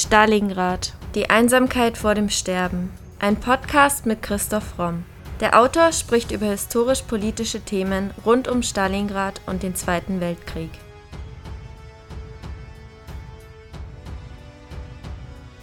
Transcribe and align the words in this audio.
Stalingrad. 0.00 0.94
Die 1.14 1.28
Einsamkeit 1.28 1.98
vor 1.98 2.14
dem 2.14 2.30
Sterben. 2.30 2.90
Ein 3.18 3.36
Podcast 3.36 4.06
mit 4.06 4.22
Christoph 4.22 4.78
Romm. 4.78 5.04
Der 5.40 5.60
Autor 5.60 5.92
spricht 5.92 6.32
über 6.32 6.46
historisch-politische 6.46 7.60
Themen 7.60 8.10
rund 8.24 8.48
um 8.48 8.62
Stalingrad 8.62 9.42
und 9.44 9.62
den 9.62 9.74
Zweiten 9.74 10.22
Weltkrieg. 10.22 10.70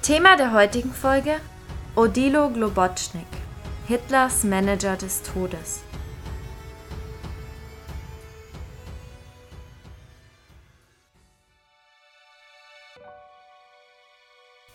Thema 0.04 0.38
der 0.38 0.54
heutigen 0.54 0.94
Folge: 0.94 1.38
Odilo 1.96 2.52
Globotschnik, 2.52 3.26
Hitlers 3.88 4.44
Manager 4.44 4.98
des 4.98 5.24
Todes. 5.24 5.82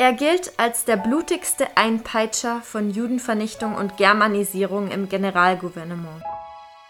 Er 0.03 0.15
gilt 0.15 0.59
als 0.59 0.85
der 0.85 0.97
blutigste 0.97 1.77
Einpeitscher 1.77 2.61
von 2.63 2.91
Judenvernichtung 2.91 3.77
und 3.77 3.99
Germanisierung 3.99 4.91
im 4.91 5.09
Generalgouvernement. 5.09 6.25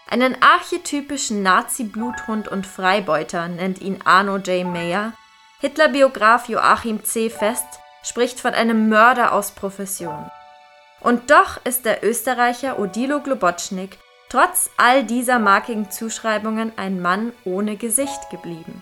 Einen 0.09 0.35
archetypischen 0.41 1.43
Nazi-Bluthund 1.43 2.47
und 2.47 2.65
Freibeuter 2.65 3.49
nennt 3.49 3.79
ihn 3.81 3.99
Arno 4.03 4.37
J. 4.37 4.65
Mayer. 4.65 5.13
Hitler-Biograf 5.59 6.49
Joachim 6.49 7.03
C. 7.03 7.29
Fest 7.29 7.67
spricht 8.01 8.39
von 8.39 8.55
einem 8.55 8.89
Mörder 8.89 9.33
aus 9.33 9.51
Profession. 9.51 10.31
Und 10.99 11.29
doch 11.29 11.63
ist 11.65 11.85
der 11.85 12.03
Österreicher 12.03 12.79
Odilo 12.79 13.19
Globotschnik 13.19 13.99
trotz 14.29 14.71
all 14.77 15.03
dieser 15.03 15.37
markigen 15.37 15.91
Zuschreibungen 15.91 16.71
ein 16.77 16.99
Mann 16.99 17.31
ohne 17.45 17.75
Gesicht 17.75 18.31
geblieben. 18.31 18.81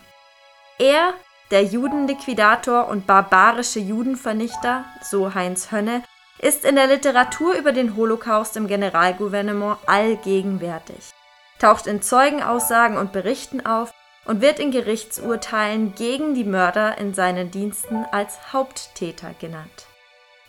Er 0.80 1.16
der 1.52 1.64
Judenliquidator 1.64 2.88
und 2.88 3.06
barbarische 3.06 3.80
Judenvernichter, 3.80 4.86
so 5.04 5.34
Heinz 5.36 5.72
Hönne, 5.72 6.04
ist 6.40 6.66
in 6.66 6.76
der 6.76 6.88
Literatur 6.88 7.54
über 7.54 7.72
den 7.72 7.96
Holocaust 7.96 8.58
im 8.58 8.68
Generalgouvernement 8.68 9.78
allgegenwärtig, 9.86 11.12
taucht 11.60 11.88
in 11.88 12.02
Zeugenaussagen 12.02 12.98
und 12.98 13.12
Berichten 13.12 13.66
auf 13.66 13.94
und 14.26 14.42
wird 14.42 14.60
in 14.60 14.72
Gerichtsurteilen 14.72 15.94
gegen 15.96 16.34
die 16.34 16.44
Mörder 16.46 16.98
in 16.98 17.14
seinen 17.14 17.52
Diensten 17.52 18.06
als 18.12 18.54
Haupttäter 18.54 19.34
genannt. 19.40 19.88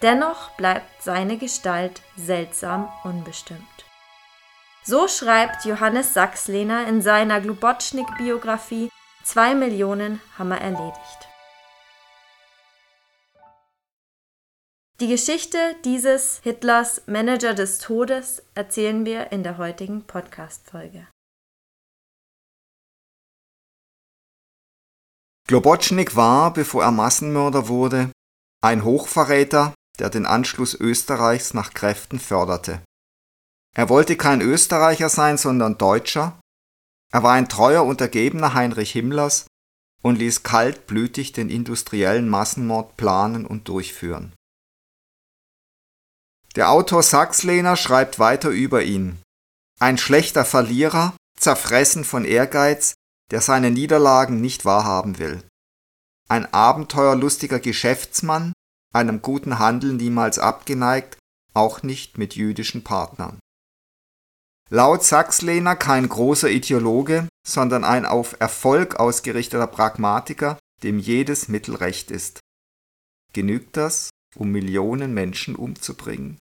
Dennoch 0.02 0.50
bleibt 0.50 1.02
seine 1.02 1.36
Gestalt 1.36 2.00
seltsam 2.16 2.88
unbestimmt. 3.04 3.60
So 4.84 5.06
schreibt 5.06 5.64
Johannes 5.64 6.12
Sachslehner 6.12 6.86
in 6.88 7.02
seiner 7.02 7.40
Glubotschnik-Biografie 7.40 8.90
Zwei 9.24 9.54
Millionen 9.54 10.20
haben 10.36 10.48
wir 10.48 10.58
erledigt. 10.58 11.28
Die 15.00 15.08
Geschichte 15.08 15.58
dieses 15.84 16.40
Hitlers 16.42 17.02
Manager 17.06 17.54
des 17.54 17.78
Todes 17.78 18.42
erzählen 18.54 19.04
wir 19.04 19.30
in 19.32 19.42
der 19.42 19.58
heutigen 19.58 20.04
Podcast-Folge. 20.06 21.06
Globotschnik 25.48 26.16
war, 26.16 26.52
bevor 26.52 26.82
er 26.82 26.92
Massenmörder 26.92 27.68
wurde, 27.68 28.10
ein 28.62 28.84
Hochverräter, 28.84 29.74
der 29.98 30.10
den 30.10 30.26
Anschluss 30.26 30.74
Österreichs 30.74 31.54
nach 31.54 31.74
Kräften 31.74 32.18
förderte. 32.18 32.82
Er 33.74 33.88
wollte 33.88 34.16
kein 34.16 34.40
Österreicher 34.40 35.08
sein, 35.08 35.38
sondern 35.38 35.78
Deutscher 35.78 36.40
er 37.12 37.22
war 37.22 37.34
ein 37.34 37.48
treuer 37.48 37.84
Untergebener 37.84 38.54
Heinrich 38.54 38.92
Himmlers 38.92 39.46
und 40.02 40.16
ließ 40.16 40.42
kaltblütig 40.42 41.32
den 41.32 41.50
industriellen 41.50 42.28
Massenmord 42.28 42.96
planen 42.96 43.46
und 43.46 43.68
durchführen. 43.68 44.32
Der 46.56 46.70
Autor 46.70 47.02
Sachslehner 47.02 47.76
schreibt 47.76 48.18
weiter 48.18 48.50
über 48.50 48.82
ihn. 48.82 49.20
Ein 49.78 49.98
schlechter 49.98 50.44
Verlierer, 50.44 51.14
zerfressen 51.38 52.04
von 52.04 52.24
Ehrgeiz, 52.24 52.94
der 53.30 53.40
seine 53.40 53.70
Niederlagen 53.70 54.40
nicht 54.40 54.64
wahrhaben 54.64 55.18
will. 55.18 55.42
Ein 56.28 56.52
abenteuerlustiger 56.52 57.60
Geschäftsmann, 57.60 58.52
einem 58.94 59.22
guten 59.22 59.58
Handel 59.58 59.94
niemals 59.94 60.38
abgeneigt, 60.38 61.18
auch 61.54 61.82
nicht 61.82 62.18
mit 62.18 62.36
jüdischen 62.36 62.84
Partnern. 62.84 63.38
Laut 64.74 65.04
Sachslehner 65.04 65.76
kein 65.76 66.08
großer 66.08 66.48
Ideologe, 66.48 67.28
sondern 67.46 67.84
ein 67.84 68.06
auf 68.06 68.40
Erfolg 68.40 68.96
ausgerichteter 68.96 69.66
Pragmatiker, 69.66 70.58
dem 70.82 70.98
jedes 70.98 71.48
Mittel 71.48 71.74
recht 71.74 72.10
ist. 72.10 72.40
Genügt 73.34 73.76
das, 73.76 74.08
um 74.34 74.50
Millionen 74.50 75.12
Menschen 75.12 75.56
umzubringen? 75.56 76.38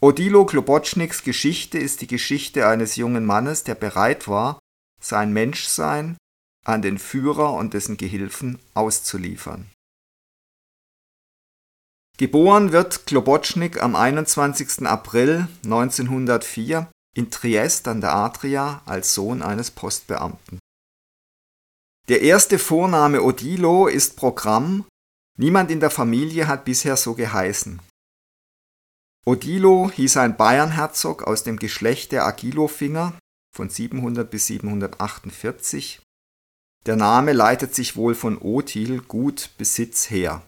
Odilo 0.00 0.46
Klobotschniks 0.46 1.24
Geschichte 1.24 1.76
ist 1.76 2.00
die 2.00 2.06
Geschichte 2.06 2.66
eines 2.66 2.96
jungen 2.96 3.26
Mannes, 3.26 3.64
der 3.64 3.74
bereit 3.74 4.26
war, 4.26 4.58
sein 4.98 5.30
Menschsein 5.34 6.16
an 6.64 6.80
den 6.80 6.98
Führer 6.98 7.52
und 7.52 7.74
dessen 7.74 7.98
Gehilfen 7.98 8.60
auszuliefern. 8.72 9.70
Geboren 12.18 12.72
wird 12.72 13.06
Klobotschnik 13.06 13.80
am 13.80 13.94
21. 13.94 14.84
April 14.88 15.46
1904 15.62 16.90
in 17.14 17.30
Triest 17.30 17.86
an 17.86 18.00
der 18.00 18.12
Adria 18.12 18.82
als 18.86 19.14
Sohn 19.14 19.40
eines 19.40 19.70
Postbeamten. 19.70 20.58
Der 22.08 22.22
erste 22.22 22.58
Vorname 22.58 23.22
Odilo 23.22 23.86
ist 23.86 24.16
Programm, 24.16 24.84
niemand 25.38 25.70
in 25.70 25.78
der 25.78 25.90
Familie 25.90 26.48
hat 26.48 26.64
bisher 26.64 26.96
so 26.96 27.14
geheißen. 27.14 27.80
Odilo 29.24 29.88
hieß 29.88 30.16
ein 30.16 30.36
Bayernherzog 30.36 31.22
aus 31.22 31.44
dem 31.44 31.60
Geschlecht 31.60 32.10
der 32.10 32.26
Agilofinger 32.26 33.16
von 33.54 33.70
700 33.70 34.28
bis 34.28 34.46
748. 34.46 36.00
Der 36.84 36.96
Name 36.96 37.32
leitet 37.32 37.76
sich 37.76 37.94
wohl 37.94 38.16
von 38.16 38.38
Otil, 38.38 39.02
Gut, 39.02 39.50
Besitz 39.56 40.10
her 40.10 40.42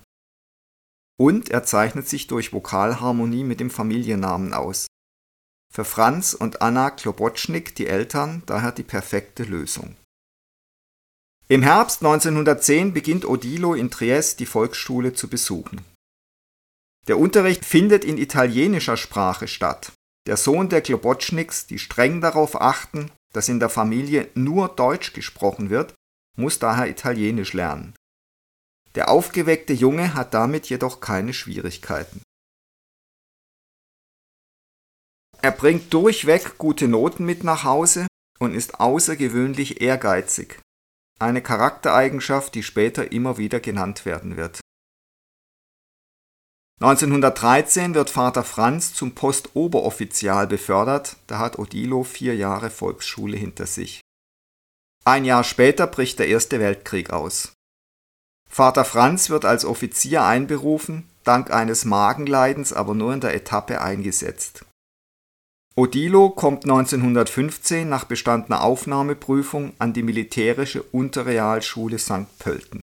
und 1.21 1.51
er 1.51 1.65
zeichnet 1.65 2.09
sich 2.09 2.29
durch 2.29 2.55
Vokalharmonie 2.55 3.45
mit 3.45 3.61
dem 3.61 3.69
Familiennamen 3.69 4.55
aus. 4.55 4.87
Für 5.71 5.85
Franz 5.85 6.33
und 6.33 6.63
Anna 6.63 6.91
Klobotschnik, 6.91 7.75
die 7.75 7.89
Eltern, 7.89 8.43
daher 8.47 8.73
die 8.73 8.85
perfekte 8.85 9.43
Lösung. 9.43 9.97
Im 11.47 11.63
Herbst 11.63 12.03
1910 12.03 12.95
beginnt 12.95 13.27
Odilo 13.27 13.75
in 13.75 13.91
Triest 13.91 14.41
die 14.41 14.47
Volksschule 14.47 15.13
zu 15.13 15.29
besuchen. 15.29 15.85
Der 17.07 17.19
Unterricht 17.19 17.67
findet 17.67 18.03
in 18.03 18.17
italienischer 18.17 18.97
Sprache 18.97 19.47
statt. 19.47 19.93
Der 20.27 20.39
Sohn 20.39 20.71
der 20.71 20.81
Klobotschniks, 20.81 21.67
die 21.67 21.79
streng 21.79 22.23
darauf 22.23 22.59
achten, 22.59 23.11
dass 23.35 23.51
in 23.51 23.61
der 23.61 23.69
Familie 23.69 24.31
nur 24.35 24.69
Deutsch 24.69 25.13
gesprochen 25.13 25.69
wird, 25.69 25.93
muss 26.39 26.59
daher 26.59 26.89
Italienisch 26.89 27.53
lernen. 27.53 27.95
Der 28.95 29.09
aufgeweckte 29.09 29.73
Junge 29.73 30.15
hat 30.15 30.35
damit 30.35 30.69
jedoch 30.69 31.01
keine 31.01 31.33
Schwierigkeiten. 31.33 32.23
Er 35.43 35.53
bringt 35.53 35.93
durchweg 35.95 36.59
gute 36.59 36.89
Noten 36.89 37.25
mit 37.25 37.45
nach 37.45 37.65
Hause 37.65 38.07
und 38.39 38.55
ist 38.55 38.81
außergewöhnlich 38.81 39.81
ehrgeizig, 39.81 40.61
eine 41.19 41.43
Charaktereigenschaft, 41.43 42.55
die 42.55 42.63
später 42.63 43.13
immer 43.13 43.39
wieder 43.39 43.61
genannt 43.61 44.05
werden 44.05 44.37
wird. 44.37 44.61
1913 46.83 47.95
wird 47.95 48.09
Vater 48.09 48.43
Franz 48.43 48.95
zum 48.95 49.15
Postoberoffizial 49.15 50.47
befördert, 50.47 51.17
da 51.27 51.39
hat 51.39 51.59
Odilo 51.59 52.05
vier 52.05 52.35
Jahre 52.37 52.71
Volksschule 52.71 53.37
hinter 53.37 53.67
sich. 53.67 54.01
Ein 55.05 55.27
Jahr 55.27 55.45
später 55.45 55.87
bricht 55.87 56.19
der 56.19 56.29
Erste 56.29 56.59
Weltkrieg 56.59 57.11
aus. 57.11 57.53
Vater 58.53 58.85
Franz 58.85 59.31
wird 59.31 59.45
als 59.45 59.65
Offizier 59.65 60.25
einberufen, 60.25 61.09
dank 61.23 61.53
eines 61.53 61.85
Magenleidens 61.85 62.73
aber 62.73 62.95
nur 62.95 63.15
in 63.15 63.21
der 63.21 63.35
Etappe 63.35 63.81
eingesetzt. 63.81 64.65
Odilo 65.77 66.31
kommt 66.31 66.65
1915 66.65 67.89
nach 67.89 68.05
bestandener 68.05 68.65
Aufnahmeprüfung 68.65 69.73
an 69.79 69.93
die 69.93 70.03
militärische 70.03 70.83
Unterrealschule 70.83 71.99
St. 71.99 72.39
Pölten. 72.41 72.81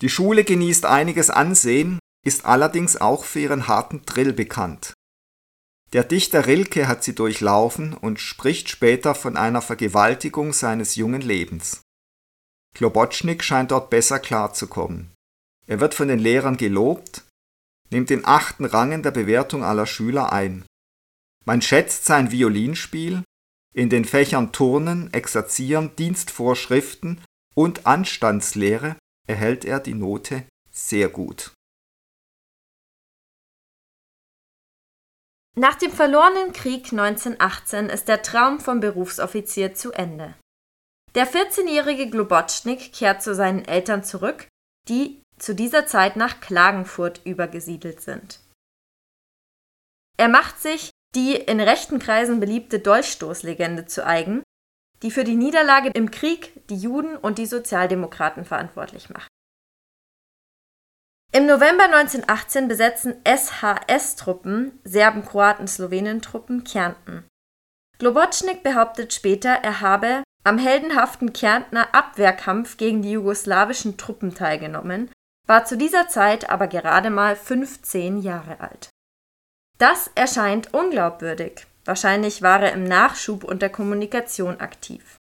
Die 0.00 0.10
Schule 0.10 0.42
genießt 0.42 0.84
einiges 0.84 1.30
Ansehen, 1.30 2.00
ist 2.26 2.44
allerdings 2.44 3.00
auch 3.00 3.24
für 3.24 3.38
ihren 3.38 3.68
harten 3.68 4.02
Drill 4.04 4.32
bekannt. 4.32 4.94
Der 5.92 6.02
Dichter 6.02 6.46
Rilke 6.46 6.88
hat 6.88 7.04
sie 7.04 7.14
durchlaufen 7.14 7.94
und 7.94 8.18
spricht 8.18 8.68
später 8.68 9.14
von 9.14 9.36
einer 9.36 9.62
Vergewaltigung 9.62 10.52
seines 10.52 10.96
jungen 10.96 11.20
Lebens. 11.20 11.83
Klobotschnik 12.74 13.42
scheint 13.42 13.70
dort 13.70 13.90
besser 13.90 14.18
klarzukommen. 14.18 15.12
Er 15.66 15.80
wird 15.80 15.94
von 15.94 16.08
den 16.08 16.18
Lehrern 16.18 16.56
gelobt, 16.56 17.22
nimmt 17.90 18.10
den 18.10 18.24
achten 18.24 18.64
Rang 18.64 18.92
in 18.92 19.02
der 19.02 19.12
Bewertung 19.12 19.64
aller 19.64 19.86
Schüler 19.86 20.32
ein. 20.32 20.64
Man 21.44 21.62
schätzt 21.62 22.04
sein 22.04 22.30
Violinspiel, 22.30 23.22
in 23.74 23.90
den 23.90 24.04
Fächern 24.04 24.52
Turnen, 24.52 25.12
Exerzieren, 25.12 25.94
Dienstvorschriften 25.96 27.22
und 27.54 27.86
Anstandslehre 27.86 28.96
erhält 29.26 29.64
er 29.64 29.80
die 29.80 29.94
Note 29.94 30.44
sehr 30.70 31.08
gut. 31.08 31.52
Nach 35.56 35.76
dem 35.76 35.92
verlorenen 35.92 36.52
Krieg 36.52 36.92
1918 36.92 37.88
ist 37.88 38.08
der 38.08 38.22
Traum 38.22 38.58
vom 38.58 38.80
Berufsoffizier 38.80 39.74
zu 39.74 39.92
Ende. 39.92 40.34
Der 41.14 41.28
14-jährige 41.28 42.10
Globotschnik 42.10 42.92
kehrt 42.92 43.22
zu 43.22 43.34
seinen 43.34 43.64
Eltern 43.64 44.02
zurück, 44.02 44.48
die 44.88 45.22
zu 45.38 45.54
dieser 45.54 45.86
Zeit 45.86 46.16
nach 46.16 46.40
Klagenfurt 46.40 47.20
übergesiedelt 47.24 48.00
sind. 48.00 48.40
Er 50.16 50.28
macht 50.28 50.60
sich 50.60 50.90
die 51.14 51.36
in 51.36 51.60
rechten 51.60 52.00
Kreisen 52.00 52.40
beliebte 52.40 52.80
Dolchstoßlegende 52.80 53.86
zu 53.86 54.04
eigen, 54.04 54.42
die 55.02 55.12
für 55.12 55.22
die 55.22 55.36
Niederlage 55.36 55.90
im 55.94 56.10
Krieg 56.10 56.66
die 56.68 56.76
Juden 56.76 57.16
und 57.16 57.38
die 57.38 57.46
Sozialdemokraten 57.46 58.44
verantwortlich 58.44 59.10
macht. 59.10 59.28
Im 61.30 61.46
November 61.46 61.84
1918 61.84 62.66
besetzen 62.66 63.14
SHS-Truppen, 63.24 64.80
Serben, 64.82 65.24
Kroaten, 65.24 65.68
Slowenen-Truppen, 65.68 66.64
Kärnten. 66.64 67.24
Globotschnik 67.98 68.64
behauptet 68.64 69.12
später, 69.12 69.50
er 69.50 69.80
habe 69.80 70.23
am 70.44 70.58
heldenhaften 70.58 71.32
Kärntner 71.32 71.94
Abwehrkampf 71.94 72.76
gegen 72.76 73.02
die 73.02 73.12
jugoslawischen 73.12 73.96
Truppen 73.96 74.34
teilgenommen, 74.34 75.10
war 75.46 75.64
zu 75.64 75.76
dieser 75.76 76.08
Zeit 76.08 76.48
aber 76.50 76.68
gerade 76.68 77.10
mal 77.10 77.34
15 77.34 78.20
Jahre 78.22 78.60
alt. 78.60 78.90
Das 79.78 80.10
erscheint 80.14 80.72
unglaubwürdig. 80.72 81.66
Wahrscheinlich 81.84 82.40
war 82.42 82.62
er 82.62 82.72
im 82.72 82.84
Nachschub 82.84 83.44
und 83.44 83.60
der 83.60 83.70
Kommunikation 83.70 84.60
aktiv. 84.60 85.16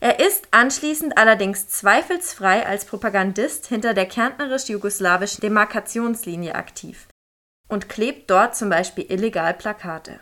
Er 0.00 0.18
ist 0.18 0.48
anschließend 0.50 1.18
allerdings 1.18 1.68
zweifelsfrei 1.68 2.66
als 2.66 2.86
Propagandist 2.86 3.66
hinter 3.66 3.92
der 3.92 4.06
kärntnerisch-jugoslawischen 4.06 5.42
Demarkationslinie 5.42 6.54
aktiv 6.54 7.06
und 7.68 7.88
klebt 7.88 8.30
dort 8.30 8.56
zum 8.56 8.70
Beispiel 8.70 9.04
illegal 9.10 9.54
Plakate. 9.54 10.20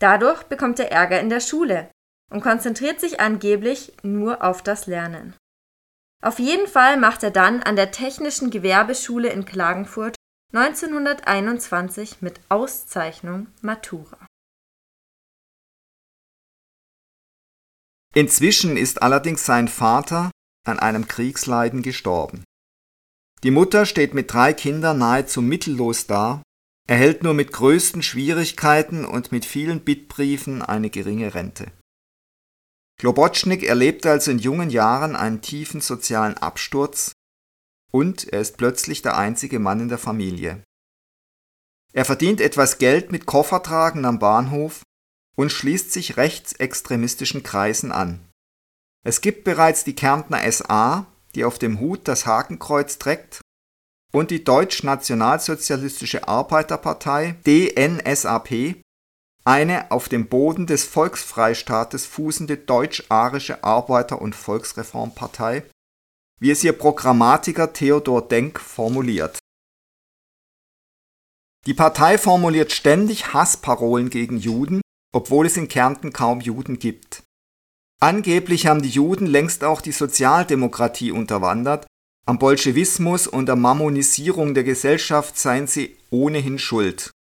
Dadurch 0.00 0.42
bekommt 0.44 0.80
er 0.80 0.90
Ärger 0.90 1.20
in 1.20 1.30
der 1.30 1.40
Schule 1.40 1.88
und 2.30 2.42
konzentriert 2.42 3.00
sich 3.00 3.20
angeblich 3.20 3.92
nur 4.02 4.42
auf 4.42 4.62
das 4.62 4.86
Lernen. 4.86 5.34
Auf 6.22 6.38
jeden 6.38 6.66
Fall 6.66 6.96
macht 6.96 7.22
er 7.22 7.30
dann 7.30 7.62
an 7.62 7.76
der 7.76 7.90
Technischen 7.90 8.50
Gewerbeschule 8.50 9.28
in 9.28 9.44
Klagenfurt 9.44 10.16
1921 10.54 12.22
mit 12.22 12.40
Auszeichnung 12.48 13.48
Matura. 13.60 14.26
Inzwischen 18.14 18.76
ist 18.76 19.02
allerdings 19.02 19.44
sein 19.44 19.68
Vater 19.68 20.30
an 20.64 20.78
einem 20.78 21.08
Kriegsleiden 21.08 21.82
gestorben. 21.82 22.44
Die 23.42 23.50
Mutter 23.50 23.84
steht 23.84 24.14
mit 24.14 24.32
drei 24.32 24.54
Kindern 24.54 24.98
nahezu 24.98 25.42
mittellos 25.42 26.06
da, 26.06 26.42
erhält 26.88 27.22
nur 27.22 27.34
mit 27.34 27.52
größten 27.52 28.02
Schwierigkeiten 28.02 29.04
und 29.04 29.32
mit 29.32 29.44
vielen 29.44 29.80
Bittbriefen 29.80 30.62
eine 30.62 30.88
geringe 30.88 31.34
Rente. 31.34 31.70
Globotschnik 33.04 33.64
erlebte 33.64 34.10
also 34.10 34.30
in 34.30 34.38
jungen 34.38 34.70
Jahren 34.70 35.14
einen 35.14 35.42
tiefen 35.42 35.82
sozialen 35.82 36.38
Absturz 36.38 37.12
und 37.92 38.32
er 38.32 38.40
ist 38.40 38.56
plötzlich 38.56 39.02
der 39.02 39.18
einzige 39.18 39.58
Mann 39.58 39.78
in 39.80 39.88
der 39.88 39.98
Familie. 39.98 40.64
Er 41.92 42.06
verdient 42.06 42.40
etwas 42.40 42.78
Geld 42.78 43.12
mit 43.12 43.26
Koffertragen 43.26 44.06
am 44.06 44.18
Bahnhof 44.18 44.84
und 45.36 45.52
schließt 45.52 45.92
sich 45.92 46.16
rechtsextremistischen 46.16 47.42
Kreisen 47.42 47.92
an. 47.92 48.26
Es 49.04 49.20
gibt 49.20 49.44
bereits 49.44 49.84
die 49.84 49.94
Kärntner 49.94 50.50
SA, 50.50 51.04
die 51.34 51.44
auf 51.44 51.58
dem 51.58 51.80
Hut 51.80 52.08
das 52.08 52.24
Hakenkreuz 52.24 52.96
trägt, 52.96 53.42
und 54.14 54.30
die 54.30 54.44
Deutsch-Nationalsozialistische 54.44 56.26
Arbeiterpartei 56.26 57.36
DNSAP, 57.46 58.82
eine 59.44 59.90
auf 59.90 60.08
dem 60.08 60.28
Boden 60.28 60.66
des 60.66 60.84
Volksfreistaates 60.84 62.06
fußende 62.06 62.56
deutsch-arische 62.56 63.62
Arbeiter- 63.62 64.22
und 64.22 64.34
Volksreformpartei, 64.34 65.64
wie 66.40 66.50
es 66.50 66.64
ihr 66.64 66.72
Programmatiker 66.72 67.72
Theodor 67.72 68.26
Denk 68.26 68.58
formuliert. 68.58 69.38
Die 71.66 71.74
Partei 71.74 72.18
formuliert 72.18 72.72
ständig 72.72 73.32
Hassparolen 73.32 74.10
gegen 74.10 74.36
Juden 74.36 74.80
obwohl 75.14 75.46
es 75.46 75.56
in 75.56 75.68
Kärnten 75.68 76.12
kaum 76.12 76.40
Juden 76.40 76.78
gibt. 76.80 77.22
Angeblich 78.00 78.66
haben 78.66 78.82
die 78.82 78.88
Juden 78.88 79.26
längst 79.26 79.62
auch 79.62 79.80
die 79.80 79.92
Sozialdemokratie 79.92 81.12
unterwandert, 81.12 81.86
am 82.26 82.38
Bolschewismus 82.38 83.28
und 83.28 83.46
der 83.46 83.56
Mammonisierung 83.56 84.54
der 84.54 84.64
Gesellschaft 84.64 85.38
seien 85.38 85.68
sie 85.68 85.96
ohnehin 86.10 86.58
schuld. 86.58 87.12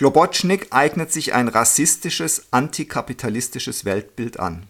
Globotschnik 0.00 0.68
eignet 0.70 1.12
sich 1.12 1.34
ein 1.34 1.48
rassistisches, 1.48 2.54
antikapitalistisches 2.54 3.84
Weltbild 3.84 4.40
an. 4.40 4.66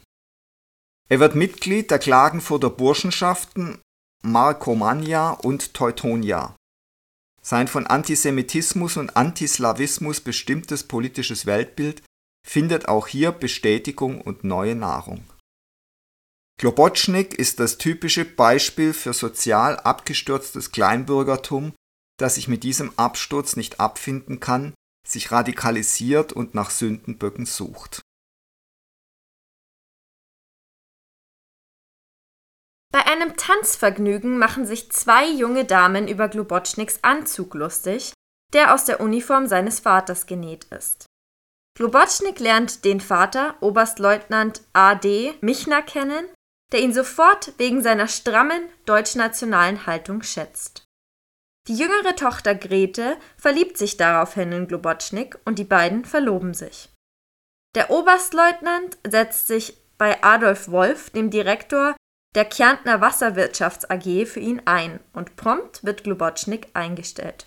Er 1.09 1.21
wird 1.21 1.37
Mitglied 1.37 1.93
der 1.93 2.01
Klagenfurter 2.01 2.69
Burschenschaften 2.69 3.79
Markomania 4.25 5.31
und 5.31 5.73
Teutonia. 5.73 6.57
Sein 7.43 7.69
von 7.69 7.87
Antisemitismus 7.87 8.97
und 8.97 9.17
Antislawismus 9.17 10.21
bestimmtes 10.21 10.83
politisches 10.83 11.47
Weltbild 11.47 12.03
findet 12.45 12.89
auch 12.89 13.07
hier 13.07 13.31
Bestätigung 13.31 14.23
und 14.23 14.43
neue 14.43 14.75
Nahrung. 14.75 15.23
Globotschnik 16.59 17.35
ist 17.35 17.61
das 17.61 17.79
typische 17.79 18.25
Beispiel 18.25 18.93
für 18.93 19.13
sozial 19.13 19.77
abgestürztes 19.77 20.73
Kleinbürgertum, 20.73 21.73
das 22.19 22.35
sich 22.35 22.49
mit 22.49 22.65
diesem 22.65 22.91
Absturz 22.99 23.55
nicht 23.55 23.79
abfinden 23.79 24.41
kann, 24.41 24.75
sich 25.07 25.33
radikalisiert 25.33 26.33
und 26.33 26.55
nach 26.55 26.71
Sündenböcken 26.71 27.47
sucht. 27.47 28.03
Bei 32.93 33.07
einem 33.07 33.37
Tanzvergnügen 33.37 34.37
machen 34.39 34.67
sich 34.67 34.91
zwei 34.91 35.29
junge 35.31 35.65
Damen 35.65 36.09
über 36.09 36.29
Globotschniks 36.29 36.99
Anzug 37.03 37.55
lustig, 37.55 38.13
der 38.53 38.75
aus 38.75 38.85
der 38.85 39.01
Uniform 39.01 39.47
seines 39.47 39.81
Vaters 39.81 40.27
genäht 40.27 40.65
ist. 40.65 41.07
Globotschnik 41.77 42.41
lernt 42.41 42.85
den 42.85 43.01
Vater, 43.01 43.57
Oberstleutnant 43.61 44.63
A.D. 44.73 45.35
Michner, 45.41 45.83
kennen, 45.83 46.27
der 46.73 46.81
ihn 46.81 46.93
sofort 46.93 47.53
wegen 47.59 47.83
seiner 47.83 48.09
strammen 48.09 48.69
deutschnationalen 48.87 49.87
Haltung 49.87 50.23
schätzt. 50.23 50.85
Die 51.71 51.77
jüngere 51.77 52.17
Tochter 52.17 52.57
Grete 52.57 53.17
verliebt 53.37 53.79
sich 53.79 53.97
daraufhin 53.97 54.51
in 54.51 54.67
Globotschnik 54.67 55.39
und 55.45 55.61
die 55.61 55.65
beiden 55.65 56.05
verloben 56.05 56.53
sich. 56.53 56.89
Der 57.77 57.91
Oberstleutnant 57.91 58.99
setzt 59.07 59.47
sich 59.47 59.81
bei 59.97 60.21
Adolf 60.25 60.69
Wolf, 60.73 61.11
dem 61.11 61.31
Direktor 61.31 61.95
der 62.35 62.45
Kärntner 62.45 63.01
Wasserwirtschafts 63.01 63.89
AG 63.89 64.27
für 64.27 64.41
ihn 64.41 64.63
ein 64.65 64.99
und 65.13 65.37
prompt 65.37 65.85
wird 65.85 66.03
Globotschnik 66.03 66.71
eingestellt. 66.75 67.47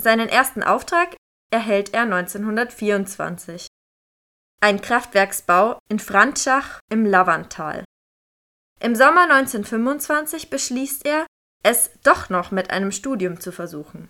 Seinen 0.00 0.30
ersten 0.30 0.62
Auftrag 0.62 1.14
erhält 1.50 1.92
er 1.92 2.04
1924. 2.04 3.66
Ein 4.62 4.80
Kraftwerksbau 4.80 5.78
in 5.90 5.98
Franschach 5.98 6.80
im 6.90 7.04
Lavantal. 7.04 7.84
Im 8.80 8.94
Sommer 8.94 9.24
1925 9.24 10.48
beschließt 10.48 11.04
er, 11.04 11.26
es 11.68 11.90
doch 12.02 12.30
noch 12.30 12.50
mit 12.50 12.70
einem 12.70 12.90
Studium 12.92 13.40
zu 13.40 13.52
versuchen. 13.52 14.08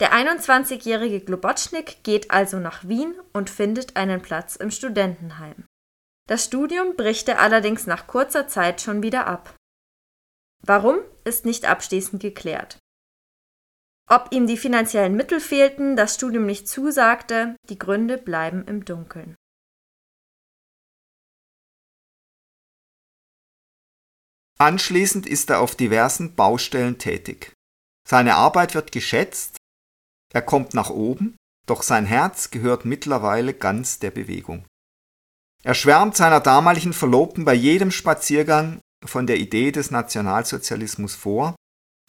Der 0.00 0.12
21-jährige 0.12 1.20
Globotschnik 1.20 2.04
geht 2.04 2.30
also 2.30 2.58
nach 2.58 2.86
Wien 2.86 3.14
und 3.32 3.48
findet 3.48 3.96
einen 3.96 4.20
Platz 4.20 4.56
im 4.56 4.70
Studentenheim. 4.70 5.64
Das 6.28 6.44
Studium 6.44 6.96
bricht 6.96 7.26
er 7.28 7.40
allerdings 7.40 7.86
nach 7.86 8.06
kurzer 8.06 8.48
Zeit 8.48 8.82
schon 8.82 9.02
wieder 9.02 9.26
ab. 9.26 9.54
Warum, 10.62 10.98
ist 11.24 11.46
nicht 11.46 11.64
abschließend 11.64 12.20
geklärt. 12.20 12.78
Ob 14.06 14.28
ihm 14.30 14.46
die 14.46 14.58
finanziellen 14.58 15.16
Mittel 15.16 15.40
fehlten, 15.40 15.96
das 15.96 16.16
Studium 16.16 16.44
nicht 16.44 16.68
zusagte, 16.68 17.56
die 17.70 17.78
Gründe 17.78 18.18
bleiben 18.18 18.66
im 18.66 18.84
Dunkeln. 18.84 19.36
Anschließend 24.60 25.26
ist 25.26 25.48
er 25.48 25.60
auf 25.60 25.74
diversen 25.74 26.34
Baustellen 26.34 26.98
tätig. 26.98 27.54
Seine 28.06 28.34
Arbeit 28.34 28.74
wird 28.74 28.92
geschätzt, 28.92 29.56
er 30.34 30.42
kommt 30.42 30.74
nach 30.74 30.90
oben, 30.90 31.36
doch 31.66 31.82
sein 31.82 32.04
Herz 32.04 32.50
gehört 32.50 32.84
mittlerweile 32.84 33.54
ganz 33.54 34.00
der 34.00 34.10
Bewegung. 34.10 34.66
Er 35.62 35.74
schwärmt 35.74 36.14
seiner 36.14 36.40
damaligen 36.40 36.92
Verlobten 36.92 37.46
bei 37.46 37.54
jedem 37.54 37.90
Spaziergang 37.90 38.80
von 39.06 39.26
der 39.26 39.38
Idee 39.38 39.72
des 39.72 39.90
Nationalsozialismus 39.90 41.14
vor, 41.14 41.56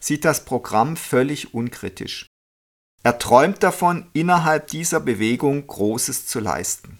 sieht 0.03 0.25
das 0.25 0.43
Programm 0.43 0.97
völlig 0.97 1.53
unkritisch. 1.53 2.27
Er 3.03 3.17
träumt 3.17 3.63
davon, 3.63 4.09
innerhalb 4.11 4.67
dieser 4.67 4.99
Bewegung 4.99 5.65
Großes 5.67 6.27
zu 6.27 6.41
leisten. 6.41 6.99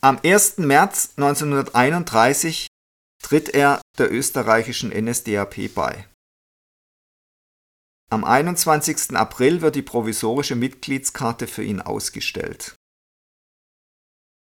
Am 0.00 0.18
1. 0.22 0.58
März 0.58 1.14
1931 1.16 2.68
tritt 3.22 3.48
er 3.48 3.80
der 3.98 4.12
österreichischen 4.12 4.90
NSDAP 4.90 5.74
bei. 5.74 6.06
Am 8.10 8.24
21. 8.24 9.16
April 9.16 9.62
wird 9.62 9.74
die 9.74 9.82
provisorische 9.82 10.54
Mitgliedskarte 10.54 11.46
für 11.46 11.62
ihn 11.62 11.80
ausgestellt. 11.80 12.74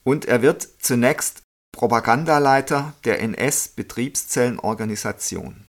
Und 0.04 0.26
er 0.26 0.44
wird 0.44 0.62
zunächst 0.62 1.42
Propagandaleiter 1.76 2.94
der 3.06 3.22
NS-Betriebszellenorganisation. 3.22 5.66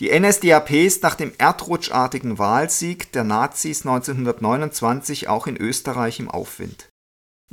Die 0.00 0.18
NSDAP 0.18 0.70
ist 0.72 1.04
nach 1.04 1.14
dem 1.14 1.32
erdrutschartigen 1.38 2.38
Wahlsieg 2.38 3.12
der 3.12 3.22
Nazis 3.22 3.86
1929 3.86 5.28
auch 5.28 5.46
in 5.46 5.56
Österreich 5.56 6.18
im 6.18 6.28
Aufwind. 6.28 6.88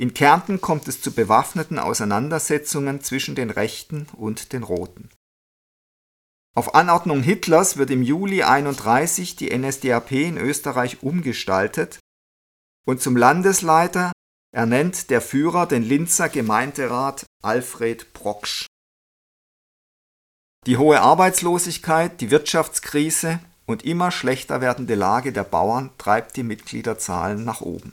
In 0.00 0.14
Kärnten 0.14 0.62
kommt 0.62 0.88
es 0.88 1.02
zu 1.02 1.12
bewaffneten 1.12 1.78
Auseinandersetzungen 1.78 3.02
zwischen 3.02 3.34
den 3.34 3.50
Rechten 3.50 4.06
und 4.16 4.54
den 4.54 4.62
Roten. 4.62 5.10
Auf 6.56 6.74
Anordnung 6.74 7.22
Hitlers 7.22 7.76
wird 7.76 7.90
im 7.90 8.02
Juli 8.02 8.42
31 8.42 9.36
die 9.36 9.54
NSDAP 9.54 10.12
in 10.12 10.38
Österreich 10.38 11.02
umgestaltet 11.02 11.98
und 12.86 13.02
zum 13.02 13.14
Landesleiter 13.14 14.12
ernennt 14.56 15.10
der 15.10 15.20
Führer 15.20 15.66
den 15.66 15.82
Linzer 15.82 16.30
Gemeinderat 16.30 17.26
Alfred 17.42 18.14
Proksch. 18.14 18.64
Die 20.66 20.78
hohe 20.78 21.02
Arbeitslosigkeit, 21.02 22.22
die 22.22 22.30
Wirtschaftskrise 22.30 23.40
und 23.66 23.84
immer 23.84 24.10
schlechter 24.10 24.62
werdende 24.62 24.94
Lage 24.94 25.34
der 25.34 25.44
Bauern 25.44 25.90
treibt 25.98 26.38
die 26.38 26.42
Mitgliederzahlen 26.42 27.44
nach 27.44 27.60
oben. 27.60 27.92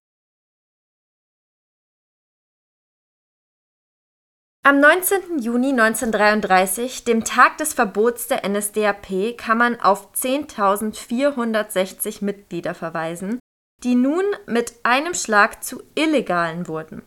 Am 4.68 4.82
19. 4.82 5.40
Juni 5.40 5.70
1933, 5.70 7.06
dem 7.06 7.24
Tag 7.24 7.58
des 7.58 7.74
Verbots 7.74 8.28
der 8.28 8.46
NSDAP, 8.46 9.38
kann 9.38 9.58
man 9.58 9.80
auf 9.80 10.14
10.460 10.14 12.22
Mitglieder 12.22 12.76
verweisen, 12.76 13.40
die 13.86 13.96
nun 13.96 14.26
mit 14.46 14.74
einem 14.84 15.14
Schlag 15.14 15.64
zu 15.64 15.82
Illegalen 15.96 16.68
wurden. 16.68 17.06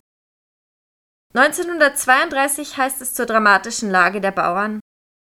1932 1.35 2.77
heißt 2.77 2.99
es 2.99 3.13
zur 3.13 3.27
dramatischen 3.27 3.91
Lage 3.91 4.21
der 4.21 4.31
Bauern, 4.31 4.79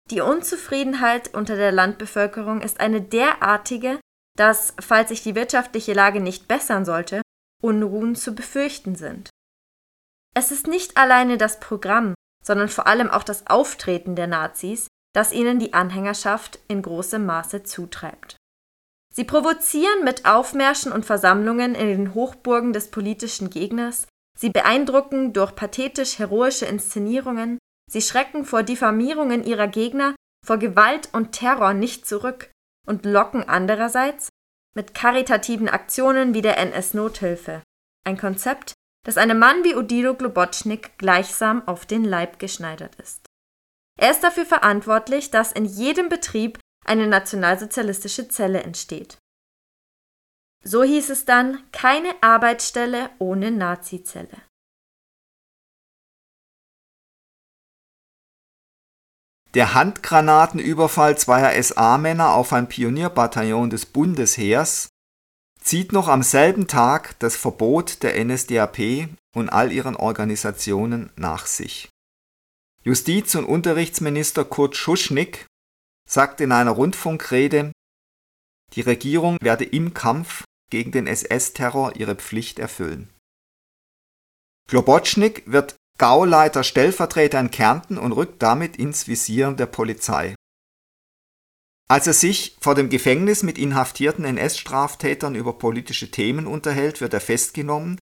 die 0.09 0.21
Unzufriedenheit 0.21 1.31
unter 1.35 1.55
der 1.55 1.71
Landbevölkerung 1.71 2.61
ist 2.61 2.79
eine 2.79 3.03
derartige, 3.03 3.99
dass, 4.35 4.73
falls 4.79 5.09
sich 5.09 5.21
die 5.21 5.35
wirtschaftliche 5.35 5.93
Lage 5.93 6.21
nicht 6.21 6.47
bessern 6.47 6.85
sollte, 6.85 7.21
Unruhen 7.61 8.15
zu 8.15 8.33
befürchten 8.33 8.95
sind. 8.95 9.29
Es 10.37 10.51
ist 10.51 10.67
nicht 10.67 10.97
alleine 10.97 11.37
das 11.37 11.61
Programm, 11.61 12.13
sondern 12.45 12.69
vor 12.69 12.87
allem 12.87 13.09
auch 13.09 13.23
das 13.23 13.47
Auftreten 13.47 14.15
der 14.15 14.27
Nazis, 14.27 14.87
das 15.13 15.31
ihnen 15.31 15.59
die 15.59 15.73
Anhängerschaft 15.73 16.59
in 16.67 16.81
großem 16.81 17.25
Maße 17.25 17.63
zutreibt. 17.63 18.35
Sie 19.13 19.23
provozieren 19.23 20.03
mit 20.03 20.25
Aufmärschen 20.25 20.91
und 20.91 21.05
Versammlungen 21.05 21.73
in 21.73 21.87
den 21.87 22.13
Hochburgen 22.13 22.73
des 22.73 22.91
politischen 22.91 23.49
Gegners, 23.49 24.07
sie 24.37 24.49
beeindrucken 24.49 25.31
durch 25.31 25.55
pathetisch-heroische 25.55 26.65
Inszenierungen, 26.65 27.57
sie 27.89 28.01
schrecken 28.01 28.43
vor 28.43 28.63
Diffamierungen 28.63 29.43
ihrer 29.45 29.67
Gegner, 29.67 30.15
vor 30.45 30.57
Gewalt 30.57 31.09
und 31.13 31.31
Terror 31.31 31.73
nicht 31.73 32.05
zurück 32.05 32.51
und 32.85 33.05
locken 33.05 33.47
andererseits 33.47 34.29
mit 34.75 34.93
karitativen 34.93 35.69
Aktionen 35.69 36.33
wie 36.33 36.41
der 36.41 36.57
NS-Nothilfe. 36.57 37.63
Ein 38.03 38.17
Konzept, 38.17 38.73
das 39.05 39.17
einem 39.17 39.39
Mann 39.39 39.63
wie 39.63 39.75
Odilo 39.75 40.15
Globotschnik 40.15 40.97
gleichsam 40.97 41.65
auf 41.67 41.85
den 41.85 42.03
Leib 42.03 42.39
geschneidert 42.39 42.95
ist. 42.95 43.25
Er 43.97 44.11
ist 44.11 44.23
dafür 44.23 44.45
verantwortlich, 44.45 45.31
dass 45.31 45.53
in 45.53 45.63
jedem 45.63 46.09
Betrieb 46.09 46.59
eine 46.85 47.07
nationalsozialistische 47.07 48.27
Zelle 48.27 48.63
entsteht. 48.63 49.17
So 50.63 50.83
hieß 50.83 51.11
es 51.11 51.25
dann 51.25 51.63
keine 51.71 52.09
Arbeitsstelle 52.21 53.11
ohne 53.19 53.51
Nazizelle. 53.51 54.41
Der 59.53 59.73
Handgranatenüberfall 59.73 61.17
zweier 61.17 61.61
SA-Männer 61.63 62.33
auf 62.33 62.51
ein 62.51 62.67
Pionierbataillon 62.67 63.69
des 63.69 63.85
Bundesheers 63.85 64.89
zieht 65.65 65.91
noch 65.91 66.07
am 66.07 66.21
selben 66.21 66.67
Tag 66.67 67.17
das 67.19 67.35
Verbot 67.35 68.03
der 68.03 68.23
NSDAP 68.23 69.09
und 69.35 69.49
all 69.49 69.71
ihren 69.71 69.95
Organisationen 69.95 71.11
nach 71.15 71.47
sich. 71.47 71.89
Justiz- 72.83 73.33
und 73.33 73.45
Unterrichtsminister 73.45 74.45
Kurt 74.45 74.77
Schuschnigg 74.77 75.47
sagt 76.07 76.39
in 76.39 76.51
einer 76.51 76.71
Rundfunkrede, 76.71 77.71
die 78.73 78.81
Regierung 78.81 79.37
werde 79.41 79.65
im 79.65 79.95
Kampf 79.95 80.43
gegen 80.69 80.91
den 80.91 81.07
SS-Terror 81.07 81.95
ihre 81.95 82.15
Pflicht 82.15 82.59
erfüllen. 82.59 83.09
Globotschnik 84.67 85.43
wird 85.45 85.75
Gauleiter 85.97 86.63
Stellvertreter 86.63 87.39
in 87.39 87.49
Kärnten 87.49 87.97
und 87.97 88.11
rückt 88.11 88.43
damit 88.43 88.77
ins 88.77 89.07
Visier 89.07 89.51
der 89.51 89.67
Polizei. 89.67 90.35
Als 91.87 92.07
er 92.07 92.13
sich 92.13 92.57
vor 92.59 92.73
dem 92.73 92.89
Gefängnis 92.89 93.43
mit 93.43 93.57
inhaftierten 93.57 94.25
NS-Straftätern 94.25 95.35
über 95.35 95.53
politische 95.57 96.09
Themen 96.09 96.47
unterhält, 96.47 96.99
wird 96.99 97.13
er 97.13 97.21
festgenommen, 97.21 97.99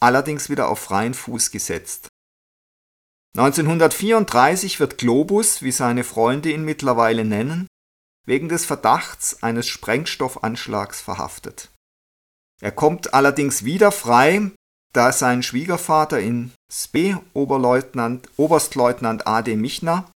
allerdings 0.00 0.50
wieder 0.50 0.68
auf 0.68 0.80
freien 0.80 1.14
Fuß 1.14 1.52
gesetzt. 1.52 2.08
1934 3.36 4.80
wird 4.80 4.98
Globus, 4.98 5.62
wie 5.62 5.70
seine 5.70 6.04
Freunde 6.04 6.50
ihn 6.50 6.64
mittlerweile 6.64 7.24
nennen, 7.24 7.68
wegen 8.24 8.48
des 8.48 8.64
Verdachts 8.64 9.42
eines 9.42 9.68
Sprengstoffanschlags 9.68 11.00
verhaftet. 11.00 11.70
Er 12.60 12.72
kommt 12.72 13.14
allerdings 13.14 13.64
wieder 13.64 13.92
frei, 13.92 14.50
da 14.92 15.12
sein 15.12 15.42
Schwiegervater 15.42 16.18
in 16.18 16.52
Spe, 16.72 17.20
Oberleutnant, 17.34 18.28
Oberstleutnant 18.36 19.26
A.D. 19.26 19.56
Michner, 19.56 20.10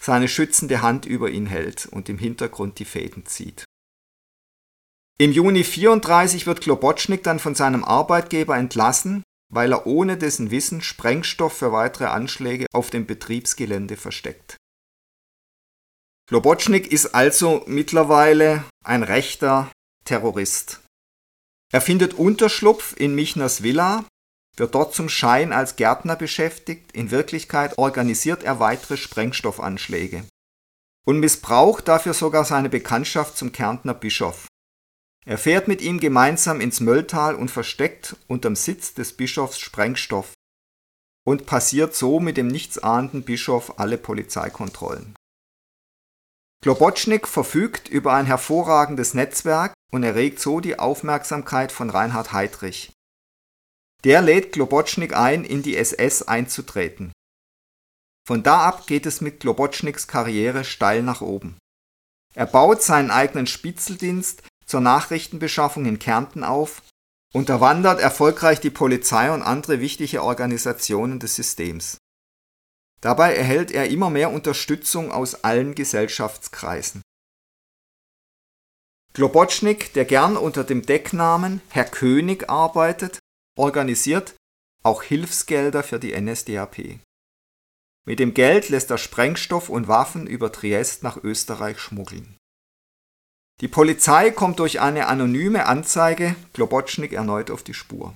seine 0.00 0.28
schützende 0.28 0.82
Hand 0.82 1.06
über 1.06 1.30
ihn 1.30 1.46
hält 1.46 1.86
und 1.86 2.08
im 2.08 2.18
Hintergrund 2.18 2.78
die 2.78 2.84
Fäden 2.84 3.26
zieht. 3.26 3.64
Im 5.20 5.32
Juni 5.32 5.64
34 5.64 6.46
wird 6.46 6.60
Klobotschnik 6.60 7.24
dann 7.24 7.40
von 7.40 7.56
seinem 7.56 7.82
Arbeitgeber 7.82 8.56
entlassen, 8.56 9.24
weil 9.52 9.72
er 9.72 9.86
ohne 9.86 10.16
dessen 10.16 10.50
Wissen 10.50 10.80
Sprengstoff 10.80 11.58
für 11.58 11.72
weitere 11.72 12.06
Anschläge 12.06 12.66
auf 12.72 12.90
dem 12.90 13.06
Betriebsgelände 13.06 13.96
versteckt. 13.96 14.56
Klobotschnik 16.28 16.92
ist 16.92 17.14
also 17.14 17.64
mittlerweile 17.66 18.64
ein 18.84 19.02
rechter 19.02 19.72
Terrorist. 20.04 20.80
Er 21.72 21.80
findet 21.80 22.14
Unterschlupf 22.14 22.94
in 22.98 23.14
Michners 23.14 23.62
Villa, 23.62 24.04
wird 24.58 24.74
dort 24.74 24.94
zum 24.94 25.08
Schein 25.08 25.52
als 25.52 25.76
Gärtner 25.76 26.16
beschäftigt, 26.16 26.92
in 26.92 27.10
Wirklichkeit 27.10 27.78
organisiert 27.78 28.42
er 28.42 28.60
weitere 28.60 28.96
Sprengstoffanschläge 28.96 30.24
und 31.06 31.20
missbraucht 31.20 31.88
dafür 31.88 32.12
sogar 32.14 32.44
seine 32.44 32.68
Bekanntschaft 32.68 33.36
zum 33.36 33.52
Kärntner 33.52 33.94
Bischof. 33.94 34.46
Er 35.24 35.38
fährt 35.38 35.68
mit 35.68 35.80
ihm 35.80 36.00
gemeinsam 36.00 36.60
ins 36.60 36.80
Mölltal 36.80 37.34
und 37.34 37.50
versteckt 37.50 38.16
unterm 38.26 38.56
Sitz 38.56 38.94
des 38.94 39.16
Bischofs 39.16 39.58
Sprengstoff 39.58 40.32
und 41.26 41.46
passiert 41.46 41.94
so 41.94 42.20
mit 42.20 42.36
dem 42.36 42.48
nichtsahnenden 42.48 43.22
Bischof 43.22 43.78
alle 43.78 43.98
Polizeikontrollen. 43.98 45.14
Globotschnik 46.62 47.28
verfügt 47.28 47.88
über 47.88 48.14
ein 48.14 48.26
hervorragendes 48.26 49.14
Netzwerk 49.14 49.74
und 49.92 50.02
erregt 50.02 50.40
so 50.40 50.60
die 50.60 50.78
Aufmerksamkeit 50.78 51.72
von 51.72 51.90
Reinhard 51.90 52.32
Heydrich. 52.32 52.92
Der 54.04 54.22
lädt 54.22 54.52
Globotschnik 54.52 55.16
ein, 55.16 55.44
in 55.44 55.62
die 55.62 55.76
SS 55.76 56.22
einzutreten. 56.22 57.12
Von 58.26 58.42
da 58.42 58.60
ab 58.60 58.86
geht 58.86 59.06
es 59.06 59.20
mit 59.20 59.40
Globotschniks 59.40 60.06
Karriere 60.06 60.64
steil 60.64 61.02
nach 61.02 61.20
oben. 61.20 61.58
Er 62.34 62.46
baut 62.46 62.82
seinen 62.82 63.10
eigenen 63.10 63.46
Spitzeldienst 63.46 64.42
zur 64.66 64.80
Nachrichtenbeschaffung 64.80 65.86
in 65.86 65.98
Kärnten 65.98 66.44
auf, 66.44 66.82
unterwandert 67.34 68.00
erfolgreich 68.00 68.60
die 68.60 68.70
Polizei 68.70 69.32
und 69.32 69.42
andere 69.42 69.80
wichtige 69.80 70.22
Organisationen 70.22 71.18
des 71.18 71.34
Systems. 71.34 71.98
Dabei 73.00 73.34
erhält 73.34 73.70
er 73.70 73.88
immer 73.88 74.10
mehr 74.10 74.30
Unterstützung 74.30 75.10
aus 75.10 75.44
allen 75.44 75.74
Gesellschaftskreisen. 75.74 77.02
Globotschnik, 79.14 79.92
der 79.94 80.04
gern 80.04 80.36
unter 80.36 80.64
dem 80.64 80.82
Decknamen 80.84 81.60
Herr 81.70 81.84
König 81.84 82.48
arbeitet, 82.50 83.18
organisiert 83.58 84.34
auch 84.84 85.02
Hilfsgelder 85.02 85.82
für 85.82 85.98
die 85.98 86.18
NSDAP. 86.18 87.00
Mit 88.06 88.20
dem 88.20 88.32
Geld 88.32 88.68
lässt 88.70 88.90
er 88.90 88.98
Sprengstoff 88.98 89.68
und 89.68 89.88
Waffen 89.88 90.26
über 90.26 90.50
Triest 90.50 91.02
nach 91.02 91.22
Österreich 91.22 91.78
schmuggeln. 91.78 92.36
Die 93.60 93.68
Polizei 93.68 94.30
kommt 94.30 94.60
durch 94.60 94.80
eine 94.80 95.08
anonyme 95.08 95.66
Anzeige 95.66 96.36
Globotschnik 96.52 97.12
erneut 97.12 97.50
auf 97.50 97.64
die 97.64 97.74
Spur. 97.74 98.14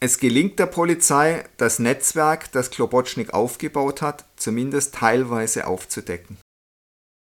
Es 0.00 0.18
gelingt 0.18 0.58
der 0.58 0.66
Polizei, 0.66 1.44
das 1.58 1.78
Netzwerk, 1.78 2.50
das 2.52 2.70
Klobotschnik 2.70 3.34
aufgebaut 3.34 4.00
hat, 4.00 4.24
zumindest 4.36 4.94
teilweise 4.94 5.66
aufzudecken. 5.66 6.38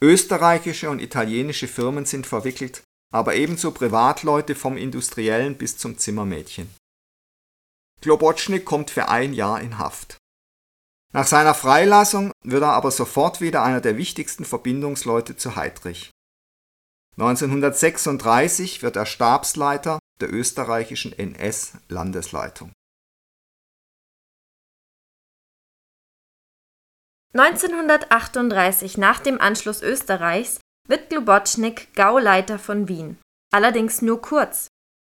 Österreichische 0.02 0.90
und 0.90 1.02
italienische 1.02 1.68
Firmen 1.68 2.06
sind 2.06 2.26
verwickelt, 2.26 2.84
aber 3.16 3.36
ebenso 3.36 3.72
Privatleute 3.72 4.56
vom 4.56 4.76
Industriellen 4.76 5.58
bis 5.58 5.78
zum 5.78 5.98
Zimmermädchen. 5.98 6.70
Klobotschnik 8.02 8.66
kommt 8.66 8.92
für 8.92 9.08
ein 9.08 9.34
Jahr 9.34 9.62
in 9.62 9.78
Haft. 9.78 10.18
Nach 11.14 11.26
seiner 11.26 11.54
Freilassung 11.54 12.34
wird 12.44 12.64
er 12.64 12.74
aber 12.74 12.92
sofort 12.92 13.40
wieder 13.40 13.64
einer 13.64 13.80
der 13.80 13.96
wichtigsten 13.96 14.44
Verbindungsleute 14.44 15.38
zu 15.38 15.56
Heydrich. 15.56 16.12
1936 17.18 18.84
wird 18.84 18.98
er 18.98 19.06
Stabsleiter 19.06 20.00
der 20.20 20.34
österreichischen 20.34 21.18
NS-Landesleitung. 21.18 22.74
1938, 27.34 28.98
nach 28.98 29.22
dem 29.22 29.40
Anschluss 29.40 29.82
Österreichs, 29.82 30.60
wird 30.88 31.10
Glubotschnik 31.10 31.94
Gauleiter 31.96 32.60
von 32.60 32.88
Wien, 32.88 33.18
allerdings 33.52 34.02
nur 34.02 34.22
kurz. 34.22 34.68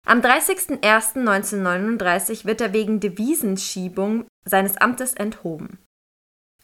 Am 0.07 0.21
30.01.1939 0.21 2.45
wird 2.45 2.61
er 2.61 2.73
wegen 2.73 3.01
Devisenschiebung 3.01 4.29
seines 4.45 4.77
Amtes 4.77 5.15
enthoben. 5.15 5.79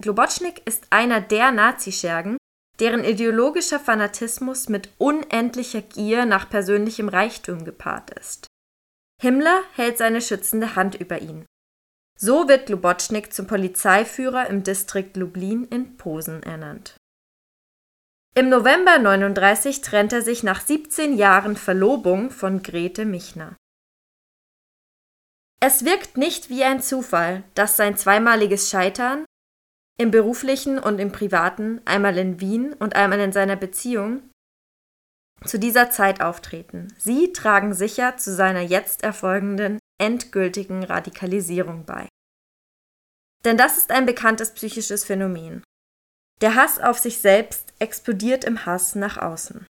Glubotschnik 0.00 0.62
ist 0.64 0.86
einer 0.90 1.20
der 1.20 1.50
Nazischergen, 1.50 2.36
deren 2.78 3.04
ideologischer 3.04 3.80
Fanatismus 3.80 4.68
mit 4.68 4.90
unendlicher 4.98 5.82
Gier 5.82 6.24
nach 6.24 6.48
persönlichem 6.48 7.08
Reichtum 7.08 7.64
gepaart 7.64 8.10
ist. 8.18 8.46
Himmler 9.20 9.62
hält 9.74 9.98
seine 9.98 10.20
schützende 10.20 10.76
Hand 10.76 10.94
über 10.94 11.20
ihn. 11.20 11.44
So 12.18 12.48
wird 12.48 12.66
Glubotschnik 12.66 13.32
zum 13.32 13.46
Polizeiführer 13.46 14.48
im 14.48 14.62
Distrikt 14.62 15.16
Lublin 15.16 15.64
in 15.64 15.96
Posen 15.96 16.42
ernannt. 16.42 16.96
Im 18.34 18.48
November 18.48 18.98
39 18.98 19.82
trennt 19.82 20.14
er 20.14 20.22
sich 20.22 20.42
nach 20.42 20.62
17 20.62 21.18
Jahren 21.18 21.54
Verlobung 21.54 22.30
von 22.30 22.62
Grete 22.62 23.04
Michner. 23.04 23.56
Es 25.60 25.84
wirkt 25.84 26.16
nicht 26.16 26.48
wie 26.48 26.64
ein 26.64 26.80
Zufall, 26.80 27.44
dass 27.54 27.76
sein 27.76 27.94
zweimaliges 27.98 28.70
Scheitern 28.70 29.26
im 29.98 30.10
beruflichen 30.10 30.78
und 30.78 30.98
im 30.98 31.12
privaten, 31.12 31.82
einmal 31.84 32.16
in 32.16 32.40
Wien 32.40 32.72
und 32.72 32.96
einmal 32.96 33.20
in 33.20 33.32
seiner 33.32 33.56
Beziehung, 33.56 34.30
zu 35.44 35.58
dieser 35.58 35.90
Zeit 35.90 36.22
auftreten. 36.22 36.88
Sie 36.96 37.34
tragen 37.34 37.74
sicher 37.74 38.16
zu 38.16 38.34
seiner 38.34 38.62
jetzt 38.62 39.02
erfolgenden 39.04 39.78
endgültigen 40.00 40.84
Radikalisierung 40.84 41.84
bei. 41.84 42.08
Denn 43.44 43.58
das 43.58 43.76
ist 43.76 43.90
ein 43.90 44.06
bekanntes 44.06 44.54
psychisches 44.54 45.04
Phänomen. 45.04 45.62
Der 46.40 46.54
Hass 46.54 46.78
auf 46.80 46.98
sich 46.98 47.18
selbst 47.18 47.72
explodiert 47.78 48.44
im 48.44 48.66
Hass 48.66 48.94
nach 48.94 49.16
außen. 49.18 49.66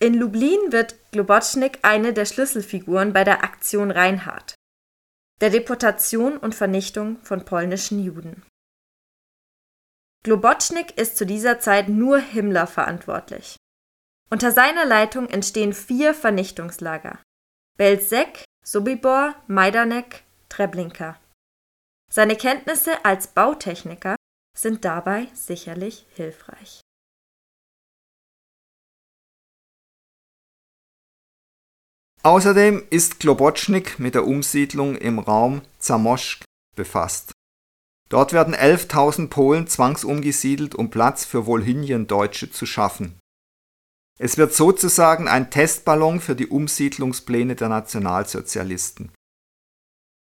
In 0.00 0.14
Lublin 0.14 0.72
wird 0.72 0.96
Globotschnik 1.12 1.78
eine 1.82 2.12
der 2.12 2.24
Schlüsselfiguren 2.24 3.12
bei 3.12 3.24
der 3.24 3.44
Aktion 3.44 3.90
Reinhardt, 3.90 4.54
der 5.40 5.50
Deportation 5.50 6.36
und 6.36 6.54
Vernichtung 6.54 7.22
von 7.22 7.44
polnischen 7.44 8.02
Juden. 8.02 8.42
Globotschnik 10.24 10.98
ist 10.98 11.16
zu 11.16 11.26
dieser 11.26 11.58
Zeit 11.60 11.88
nur 11.88 12.18
Himmler 12.18 12.66
verantwortlich. 12.66 13.56
Unter 14.30 14.50
seiner 14.50 14.86
Leitung 14.86 15.28
entstehen 15.28 15.72
vier 15.72 16.14
Vernichtungslager: 16.14 17.20
Belzec, 17.76 18.44
Sobibor, 18.64 19.34
Majdanek, 19.46 20.22
Treblinka. 20.48 21.20
Seine 22.10 22.36
Kenntnisse 22.36 23.04
als 23.04 23.28
Bautechniker 23.28 24.16
sind 24.56 24.84
dabei 24.84 25.28
sicherlich 25.34 26.06
hilfreich. 26.14 26.80
Außerdem 32.24 32.86
ist 32.90 33.18
Globotschnik 33.18 33.98
mit 33.98 34.14
der 34.14 34.26
Umsiedlung 34.26 34.96
im 34.96 35.18
Raum 35.18 35.62
Zamoschk 35.78 36.44
befasst. 36.76 37.32
Dort 38.08 38.32
werden 38.32 38.54
11.000 38.54 39.28
Polen 39.28 39.66
zwangsumgesiedelt, 39.66 40.74
um 40.74 40.90
Platz 40.90 41.24
für 41.24 41.46
Wolhyniendeutsche 41.46 42.50
zu 42.50 42.66
schaffen. 42.66 43.18
Es 44.20 44.36
wird 44.36 44.54
sozusagen 44.54 45.26
ein 45.26 45.50
Testballon 45.50 46.20
für 46.20 46.36
die 46.36 46.46
Umsiedlungspläne 46.46 47.56
der 47.56 47.68
Nationalsozialisten. 47.68 49.10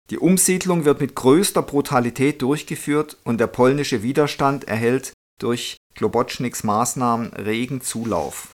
Die 0.09 0.19
Umsiedlung 0.19 0.85
wird 0.85 1.01
mit 1.01 1.15
größter 1.15 1.61
Brutalität 1.61 2.41
durchgeführt 2.41 3.17
und 3.23 3.39
der 3.39 3.47
polnische 3.47 4.03
Widerstand 4.03 4.63
erhält 4.65 5.13
durch 5.39 5.77
Globotschniks 5.95 6.63
Maßnahmen 6.63 7.33
regen 7.33 7.81
Zulauf. 7.81 8.51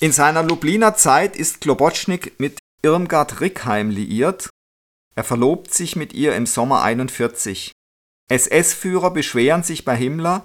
In 0.00 0.12
seiner 0.12 0.42
Lubliner 0.42 0.94
Zeit 0.94 1.36
ist 1.36 1.60
Globotschnik 1.60 2.40
mit 2.40 2.58
Irmgard 2.82 3.40
Rickheim 3.40 3.90
liiert 3.90 4.48
er 5.20 5.24
verlobt 5.24 5.74
sich 5.74 5.96
mit 5.96 6.12
ihr 6.12 6.34
im 6.34 6.46
Sommer 6.46 6.82
41. 6.82 7.72
SS-Führer 8.30 9.10
beschweren 9.10 9.62
sich 9.62 9.84
bei 9.84 9.96
Himmler 9.96 10.44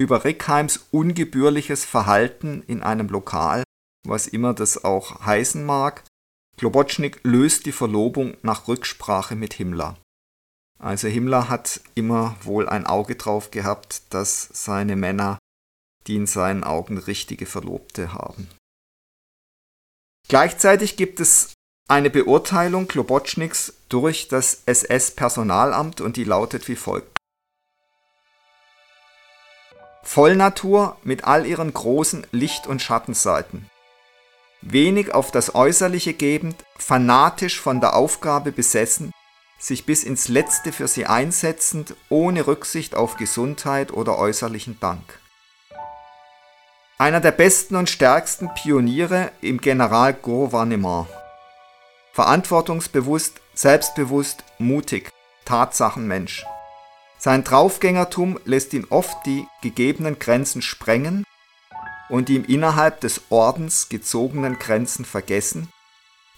über 0.00 0.24
Rickheims 0.24 0.86
ungebührliches 0.90 1.84
Verhalten 1.84 2.62
in 2.66 2.82
einem 2.82 3.08
Lokal, 3.08 3.62
was 4.04 4.26
immer 4.26 4.54
das 4.54 4.84
auch 4.84 5.24
heißen 5.24 5.64
mag. 5.64 6.02
Globotschnik 6.56 7.20
löst 7.22 7.66
die 7.66 7.72
Verlobung 7.72 8.36
nach 8.42 8.66
Rücksprache 8.68 9.36
mit 9.36 9.54
Himmler. 9.54 9.96
Also 10.78 11.08
Himmler 11.08 11.48
hat 11.48 11.80
immer 11.94 12.36
wohl 12.42 12.68
ein 12.68 12.86
Auge 12.86 13.16
drauf 13.16 13.50
gehabt, 13.50 14.02
dass 14.10 14.48
seine 14.52 14.96
Männer 14.96 15.38
die 16.06 16.16
in 16.16 16.26
seinen 16.26 16.64
Augen 16.64 16.98
richtige 16.98 17.46
Verlobte 17.46 18.12
haben. 18.12 18.48
Gleichzeitig 20.28 20.96
gibt 20.96 21.20
es 21.20 21.52
eine 21.88 22.10
Beurteilung 22.10 22.88
Klobotschniks 22.88 23.74
durch 23.88 24.28
das 24.28 24.62
SS-Personalamt 24.66 26.00
und 26.00 26.16
die 26.16 26.24
lautet 26.24 26.68
wie 26.68 26.76
folgt. 26.76 27.18
Vollnatur 30.02 30.96
mit 31.02 31.24
all 31.24 31.46
ihren 31.46 31.72
großen 31.72 32.26
Licht- 32.32 32.66
und 32.66 32.80
Schattenseiten. 32.80 33.68
Wenig 34.62 35.14
auf 35.14 35.30
das 35.30 35.54
Äußerliche 35.54 36.14
gebend, 36.14 36.64
fanatisch 36.78 37.60
von 37.60 37.80
der 37.80 37.94
Aufgabe 37.94 38.52
besessen, 38.52 39.12
sich 39.58 39.86
bis 39.86 40.04
ins 40.04 40.28
Letzte 40.28 40.72
für 40.72 40.88
sie 40.88 41.06
einsetzend, 41.06 41.94
ohne 42.08 42.46
Rücksicht 42.46 42.94
auf 42.94 43.16
Gesundheit 43.16 43.92
oder 43.92 44.18
äußerlichen 44.18 44.78
Dank. 44.80 45.20
Einer 46.98 47.20
der 47.20 47.32
besten 47.32 47.76
und 47.76 47.90
stärksten 47.90 48.48
Pioniere 48.54 49.30
im 49.42 49.60
Generalgouvernement 49.60 51.06
verantwortungsbewusst, 52.16 53.42
selbstbewusst, 53.52 54.42
mutig, 54.56 55.10
Tatsachenmensch. 55.44 56.46
Sein 57.18 57.44
Draufgängertum 57.44 58.40
lässt 58.46 58.72
ihn 58.72 58.86
oft 58.88 59.14
die 59.26 59.46
gegebenen 59.60 60.18
Grenzen 60.18 60.62
sprengen 60.62 61.25
und 62.08 62.28
die 62.28 62.36
im 62.36 62.44
innerhalb 62.44 63.00
des 63.00 63.22
Ordens 63.30 63.88
gezogenen 63.88 64.58
Grenzen 64.58 65.04
vergessen, 65.04 65.68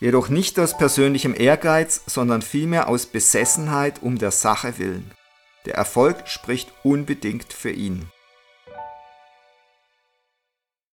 jedoch 0.00 0.28
nicht 0.28 0.58
aus 0.58 0.76
persönlichem 0.76 1.34
Ehrgeiz, 1.34 2.02
sondern 2.06 2.42
vielmehr 2.42 2.88
aus 2.88 3.06
Besessenheit 3.06 4.02
um 4.02 4.18
der 4.18 4.30
Sache 4.30 4.78
willen. 4.78 5.10
Der 5.66 5.74
Erfolg 5.74 6.28
spricht 6.28 6.72
unbedingt 6.82 7.52
für 7.52 7.70
ihn. 7.70 8.08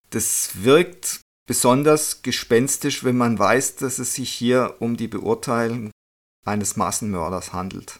Das 0.09 0.63
wirkt 0.63 1.21
besonders 1.45 2.21
gespenstisch, 2.21 3.03
wenn 3.03 3.17
man 3.17 3.38
weiß, 3.38 3.75
dass 3.75 3.99
es 3.99 4.13
sich 4.13 4.29
hier 4.29 4.75
um 4.79 4.97
die 4.97 5.07
Beurteilung 5.07 5.91
eines 6.45 6.75
Massenmörders 6.75 7.53
handelt, 7.53 7.99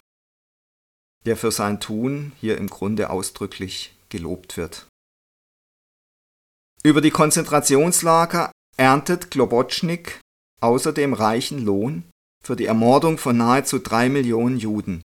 der 1.24 1.36
für 1.36 1.52
sein 1.52 1.80
Tun 1.80 2.32
hier 2.40 2.58
im 2.58 2.68
Grunde 2.68 3.10
ausdrücklich 3.10 3.94
gelobt 4.08 4.56
wird. 4.56 4.86
Über 6.86 7.00
die 7.00 7.10
Konzentrationslager 7.10 8.52
erntet 8.76 9.32
Globotschnik 9.32 10.20
außerdem 10.60 11.14
reichen 11.14 11.64
Lohn 11.64 12.04
für 12.44 12.54
die 12.54 12.66
Ermordung 12.66 13.18
von 13.18 13.36
nahezu 13.36 13.80
drei 13.80 14.08
Millionen 14.08 14.56
Juden, 14.56 15.02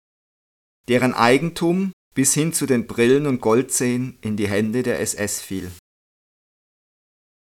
deren 0.90 1.14
Eigentum 1.14 1.92
bis 2.16 2.34
hin 2.34 2.52
zu 2.52 2.66
den 2.66 2.88
Brillen 2.88 3.28
und 3.28 3.42
Goldzähnen 3.42 4.18
in 4.22 4.38
die 4.38 4.48
Hände 4.48 4.82
der 4.82 5.00
SS 5.02 5.40
fiel. 5.40 5.72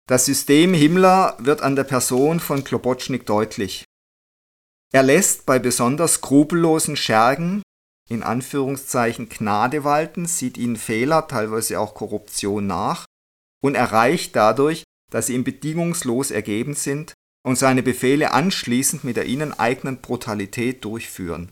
Das 0.05 0.25
System 0.25 0.73
Himmler 0.73 1.37
wird 1.39 1.61
an 1.61 1.77
der 1.77 1.85
Person 1.85 2.41
von 2.41 2.65
Klobotschnik 2.65 3.25
deutlich. 3.25 3.85
Er 4.91 5.03
lässt 5.03 5.45
bei 5.45 5.59
besonders 5.59 6.15
skrupellosen 6.15 6.97
Schergen 6.97 7.61
in 8.09 8.21
Anführungszeichen 8.21 9.29
Gnade 9.29 9.85
walten, 9.85 10.25
sieht 10.25 10.57
ihnen 10.57 10.75
Fehler, 10.75 11.25
teilweise 11.29 11.79
auch 11.79 11.93
Korruption 11.93 12.67
nach 12.67 13.05
und 13.65 13.73
erreicht 13.73 14.35
dadurch, 14.35 14.83
dass 15.11 15.25
sie 15.25 15.33
ihm 15.33 15.43
bedingungslos 15.43 16.29
ergeben 16.29 16.75
sind 16.75 17.15
und 17.43 17.57
seine 17.57 17.81
Befehle 17.81 18.31
anschließend 18.31 19.03
mit 19.03 19.17
der 19.17 19.25
ihnen 19.25 19.53
eigenen 19.53 20.01
Brutalität 20.01 20.85
durchführen. 20.85 21.51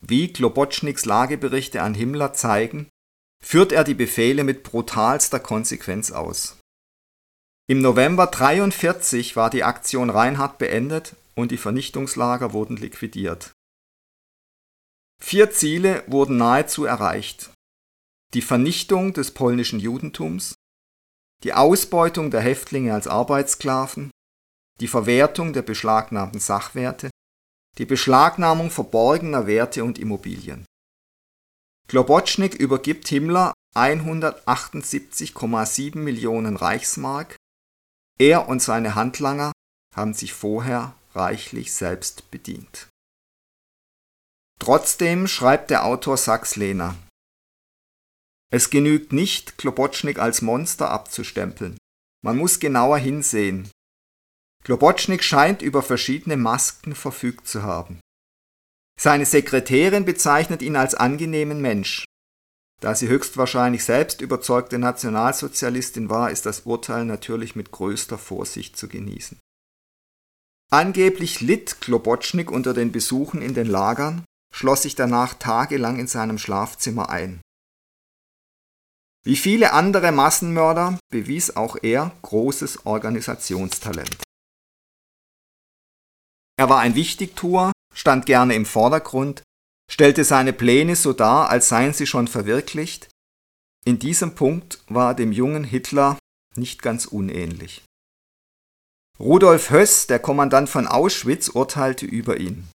Wie 0.00 0.32
Globotschniks 0.32 1.04
Lageberichte 1.04 1.82
an 1.82 1.92
Himmler 1.92 2.32
zeigen, 2.32 2.88
führt 3.44 3.70
er 3.72 3.84
die 3.84 3.92
Befehle 3.92 4.44
mit 4.44 4.62
brutalster 4.62 5.40
Konsequenz 5.40 6.10
aus. 6.10 6.56
Im 7.68 7.82
November 7.82 8.24
1943 8.24 9.36
war 9.36 9.50
die 9.50 9.62
Aktion 9.62 10.08
Reinhard 10.08 10.56
beendet 10.56 11.16
und 11.34 11.50
die 11.50 11.58
Vernichtungslager 11.58 12.54
wurden 12.54 12.78
liquidiert. 12.78 13.52
Vier 15.22 15.50
Ziele 15.50 16.02
wurden 16.06 16.38
nahezu 16.38 16.86
erreicht. 16.86 17.53
Die 18.34 18.42
Vernichtung 18.42 19.12
des 19.12 19.30
polnischen 19.30 19.78
Judentums, 19.78 20.56
die 21.44 21.52
Ausbeutung 21.52 22.32
der 22.32 22.40
Häftlinge 22.40 22.92
als 22.92 23.06
Arbeitssklaven, 23.06 24.10
die 24.80 24.88
Verwertung 24.88 25.52
der 25.52 25.62
beschlagnahmten 25.62 26.40
Sachwerte, 26.40 27.10
die 27.78 27.86
Beschlagnahmung 27.86 28.70
verborgener 28.70 29.46
Werte 29.46 29.84
und 29.84 30.00
Immobilien. 30.00 30.66
Globotschnik 31.86 32.54
übergibt 32.54 33.06
Himmler 33.08 33.52
178,7 33.76 35.98
Millionen 35.98 36.56
Reichsmark. 36.56 37.36
Er 38.18 38.48
und 38.48 38.62
seine 38.62 38.96
Handlanger 38.96 39.52
haben 39.94 40.14
sich 40.14 40.32
vorher 40.32 40.96
reichlich 41.14 41.72
selbst 41.72 42.32
bedient. 42.32 42.88
Trotzdem 44.60 45.28
schreibt 45.28 45.70
der 45.70 45.84
Autor 45.84 46.16
Sachs 46.16 46.56
Lehner, 46.56 46.96
es 48.54 48.70
genügt 48.70 49.12
nicht, 49.12 49.58
Klobotschnik 49.58 50.20
als 50.20 50.40
Monster 50.40 50.88
abzustempeln. 50.88 51.76
Man 52.24 52.36
muss 52.36 52.60
genauer 52.60 52.98
hinsehen. 52.98 53.68
Klobotschnik 54.62 55.24
scheint 55.24 55.60
über 55.60 55.82
verschiedene 55.82 56.36
Masken 56.36 56.94
verfügt 56.94 57.48
zu 57.48 57.64
haben. 57.64 57.98
Seine 58.96 59.26
Sekretärin 59.26 60.04
bezeichnet 60.04 60.62
ihn 60.62 60.76
als 60.76 60.94
angenehmen 60.94 61.60
Mensch. 61.60 62.04
Da 62.80 62.94
sie 62.94 63.08
höchstwahrscheinlich 63.08 63.82
selbst 63.82 64.20
überzeugte 64.20 64.78
Nationalsozialistin 64.78 66.08
war, 66.08 66.30
ist 66.30 66.46
das 66.46 66.60
Urteil 66.60 67.04
natürlich 67.06 67.56
mit 67.56 67.72
größter 67.72 68.18
Vorsicht 68.18 68.76
zu 68.76 68.86
genießen. 68.86 69.40
Angeblich 70.70 71.40
litt 71.40 71.80
Klobotschnik 71.80 72.52
unter 72.52 72.72
den 72.72 72.92
Besuchen 72.92 73.42
in 73.42 73.54
den 73.54 73.66
Lagern, 73.66 74.24
schloss 74.54 74.82
sich 74.82 74.94
danach 74.94 75.34
tagelang 75.34 75.98
in 75.98 76.06
seinem 76.06 76.38
Schlafzimmer 76.38 77.10
ein. 77.10 77.40
Wie 79.26 79.36
viele 79.36 79.72
andere 79.72 80.12
Massenmörder 80.12 80.98
bewies 81.10 81.56
auch 81.56 81.76
er 81.82 82.14
großes 82.20 82.84
Organisationstalent. 82.84 84.22
Er 86.58 86.68
war 86.68 86.80
ein 86.80 86.94
Wichtigtuer, 86.94 87.72
stand 87.94 88.26
gerne 88.26 88.54
im 88.54 88.66
Vordergrund, 88.66 89.42
stellte 89.90 90.24
seine 90.24 90.52
Pläne 90.52 90.94
so 90.94 91.14
dar, 91.14 91.48
als 91.48 91.70
seien 91.70 91.94
sie 91.94 92.06
schon 92.06 92.28
verwirklicht. 92.28 93.08
In 93.86 93.98
diesem 93.98 94.34
Punkt 94.34 94.84
war 94.88 95.12
er 95.12 95.14
dem 95.14 95.32
jungen 95.32 95.64
Hitler 95.64 96.18
nicht 96.54 96.82
ganz 96.82 97.06
unähnlich. 97.06 97.82
Rudolf 99.18 99.70
Höss, 99.70 100.06
der 100.06 100.18
Kommandant 100.18 100.68
von 100.68 100.86
Auschwitz, 100.86 101.48
urteilte 101.48 102.04
über 102.04 102.38
ihn. 102.38 102.68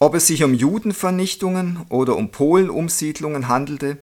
Ob 0.00 0.14
es 0.14 0.26
sich 0.26 0.42
um 0.42 0.54
Judenvernichtungen 0.54 1.86
oder 1.88 2.16
um 2.16 2.32
Polenumsiedlungen 2.32 3.48
handelte, 3.48 4.00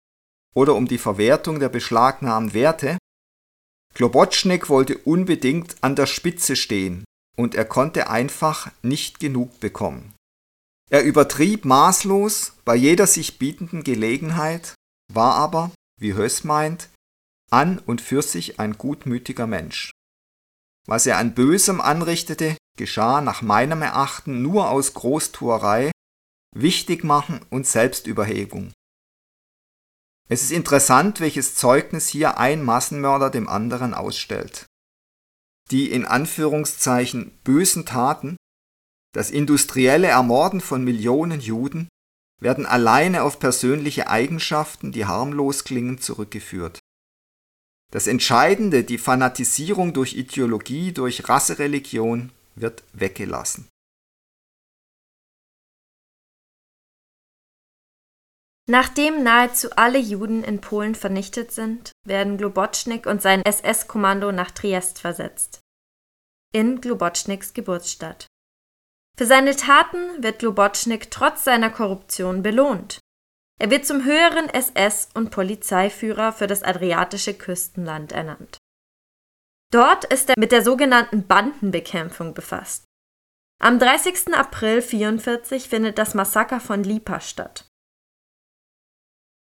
oder 0.56 0.76
um 0.76 0.88
die 0.88 0.98
Verwertung 0.98 1.60
der 1.60 1.70
beschlagnahmten 1.70 2.54
Werte, 2.54 2.98
Globotschnik 3.94 4.70
wollte 4.70 4.98
unbedingt 4.98 5.76
an 5.82 5.96
der 5.96 6.06
Spitze 6.06 6.56
stehen 6.56 7.04
und 7.38 7.56
er 7.56 7.66
konnte 7.66 8.10
einfach 8.10 8.72
nicht 8.82 9.20
genug 9.20 9.60
bekommen. 9.60 10.14
Er 10.90 11.04
übertrieb 11.04 11.66
maßlos 11.66 12.54
bei 12.66 12.76
jeder 12.76 13.08
sich 13.08 13.40
bietenden 13.40 13.84
Gelegenheit, 13.84 14.76
war 15.12 15.36
aber, 15.36 15.72
wie 16.00 16.14
Höss 16.14 16.44
meint, 16.44 16.90
an 17.50 17.80
und 17.80 18.02
für 18.02 18.22
sich 18.22 18.60
ein 18.60 18.78
gutmütiger 18.78 19.48
Mensch. 19.48 19.92
Was 20.88 21.06
er 21.06 21.18
an 21.18 21.34
Bösem 21.34 21.80
anrichtete, 21.80 22.58
geschah 22.78 23.22
nach 23.22 23.42
meinem 23.42 23.82
Erachten 23.82 24.42
nur 24.42 24.70
aus 24.70 24.94
Großtuerei, 24.94 25.92
Wichtigmachen 26.56 27.42
und 27.50 27.68
Selbstüberhebung. 27.68 28.74
Es 30.32 30.44
ist 30.44 30.52
interessant, 30.52 31.20
welches 31.20 31.56
Zeugnis 31.56 32.08
hier 32.08 32.38
ein 32.38 32.64
Massenmörder 32.64 33.30
dem 33.30 33.50
anderen 33.50 33.94
ausstellt. 33.94 34.66
Die 35.72 35.92
in 35.92 36.06
Anführungszeichen 36.06 37.38
bösen 37.44 37.86
Taten, 37.86 38.38
das 39.14 39.30
industrielle 39.30 40.08
Ermorden 40.08 40.62
von 40.62 40.86
Millionen 40.86 41.42
Juden, 41.42 41.90
werden 42.40 42.66
alleine 42.66 43.24
auf 43.24 43.40
persönliche 43.40 44.10
Eigenschaften, 44.10 44.94
die 44.94 45.06
harmlos 45.06 45.66
klingen, 45.66 46.00
zurückgeführt. 46.00 46.80
Das 47.92 48.08
Entscheidende, 48.08 48.86
die 48.86 49.00
Fanatisierung 49.00 49.92
durch 49.92 50.14
Ideologie, 50.14 50.94
durch 50.94 51.28
Rassereligion, 51.28 52.32
wird 52.56 52.86
weggelassen. 52.94 53.68
Nachdem 58.72 59.22
nahezu 59.22 59.70
alle 59.76 60.00
Juden 60.00 60.46
in 60.46 60.62
Polen 60.62 60.96
vernichtet 60.96 61.52
sind, 61.52 61.92
werden 62.08 62.38
Globotschnik 62.38 63.06
und 63.06 63.22
sein 63.22 63.42
SS-Kommando 63.44 64.32
nach 64.32 64.52
Triest 64.52 65.02
versetzt. 65.02 65.60
In 66.54 66.80
Globotschniks 66.80 67.52
Geburtsstadt. 67.54 68.28
Für 69.18 69.26
seine 69.26 69.58
Taten 69.58 70.24
wird 70.24 70.40
Globotschnik 70.40 71.12
trotz 71.12 71.44
seiner 71.44 71.70
Korruption 71.70 72.44
belohnt. 72.44 73.00
Er 73.60 73.70
wird 73.72 73.86
zum 73.86 74.06
höheren 74.06 74.48
SS- 74.48 75.10
und 75.16 75.32
Polizeiführer 75.32 76.32
für 76.32 76.48
das 76.48 76.64
adriatische 76.64 77.34
Küstenland 77.34 78.14
ernannt. 78.14 78.58
Dort 79.74 80.06
ist 80.06 80.30
er 80.30 80.36
mit 80.40 80.54
der 80.54 80.64
sogenannten 80.64 81.28
Bandenbekämpfung 81.28 82.34
befasst. 82.34 82.86
Am 83.62 83.80
30. 83.80 84.34
April 84.34 84.78
1944 84.78 85.68
findet 85.68 85.98
das 85.98 86.14
Massaker 86.14 86.62
von 86.62 86.86
Lipa 86.86 87.20
statt. 87.20 87.68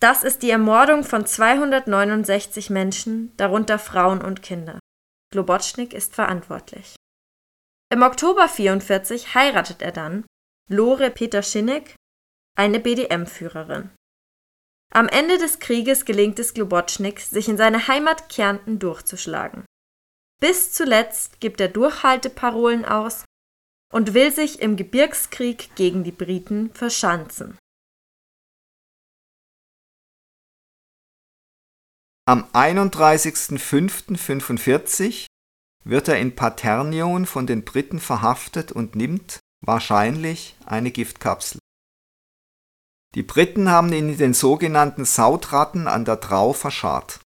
Das 0.01 0.25
ist 0.25 0.43
die 0.43 0.51
Ermordung 0.51 1.05
von 1.05 1.27
269 1.27 2.71
Menschen, 2.71 3.35
darunter 3.37 3.79
Frauen 3.79 4.23
und 4.23 4.43
Kinder. 4.43 4.79
Globotschnik 5.33 5.95
ist 5.95 6.15
verantwortlich. 6.15 6.97
Im 7.93 8.03
Oktober 8.03 8.49
44 8.49 9.35
heiratet 9.35 9.83
er 9.83 9.93
dann 9.93 10.25
Lore 10.71 11.11
Peter 11.11 11.43
Schinneck, 11.43 11.95
eine 12.57 12.81
BDM-Führerin. 12.81 13.91
Am 14.93 15.09
Ende 15.09 15.39
des 15.39 15.59
Krieges 15.59 16.05
gelingt 16.05 16.39
es 16.39 16.55
Globotschnik, 16.55 17.21
sich 17.21 17.49
in 17.49 17.57
seine 17.57 17.89
Heimat 17.89 18.29
Kärnten 18.29 18.79
durchzuschlagen. 18.79 19.65
Bis 20.41 20.73
zuletzt 20.73 21.41
gibt 21.41 21.61
er 21.61 21.69
Durchhalteparolen 21.69 22.85
aus 22.85 23.25
und 23.93 24.15
will 24.15 24.33
sich 24.33 24.61
im 24.61 24.77
Gebirgskrieg 24.77 25.75
gegen 25.75 26.05
die 26.05 26.13
Briten 26.13 26.73
verschanzen. 26.75 27.59
Am 32.27 32.45
31.05.45 32.55 35.27
wird 35.85 36.09
er 36.09 36.19
in 36.19 36.35
Paternion 36.35 37.27
von 37.27 37.47
den 37.47 37.67
Briten 37.67 38.01
verhaftet 38.01 38.73
und 38.73 38.97
nimmt 38.97 39.41
wahrscheinlich 39.61 40.57
eine 40.65 40.91
Giftkapsel. 40.91 41.59
Die 43.15 43.23
Briten 43.23 43.71
haben 43.71 43.93
ihn 43.93 44.09
in 44.09 44.17
den 44.17 44.33
sogenannten 44.33 45.05
Sautratten 45.05 45.87
an 45.87 46.07
der 46.07 46.17
Drau 46.17 46.55
verscharrt. 46.55 47.21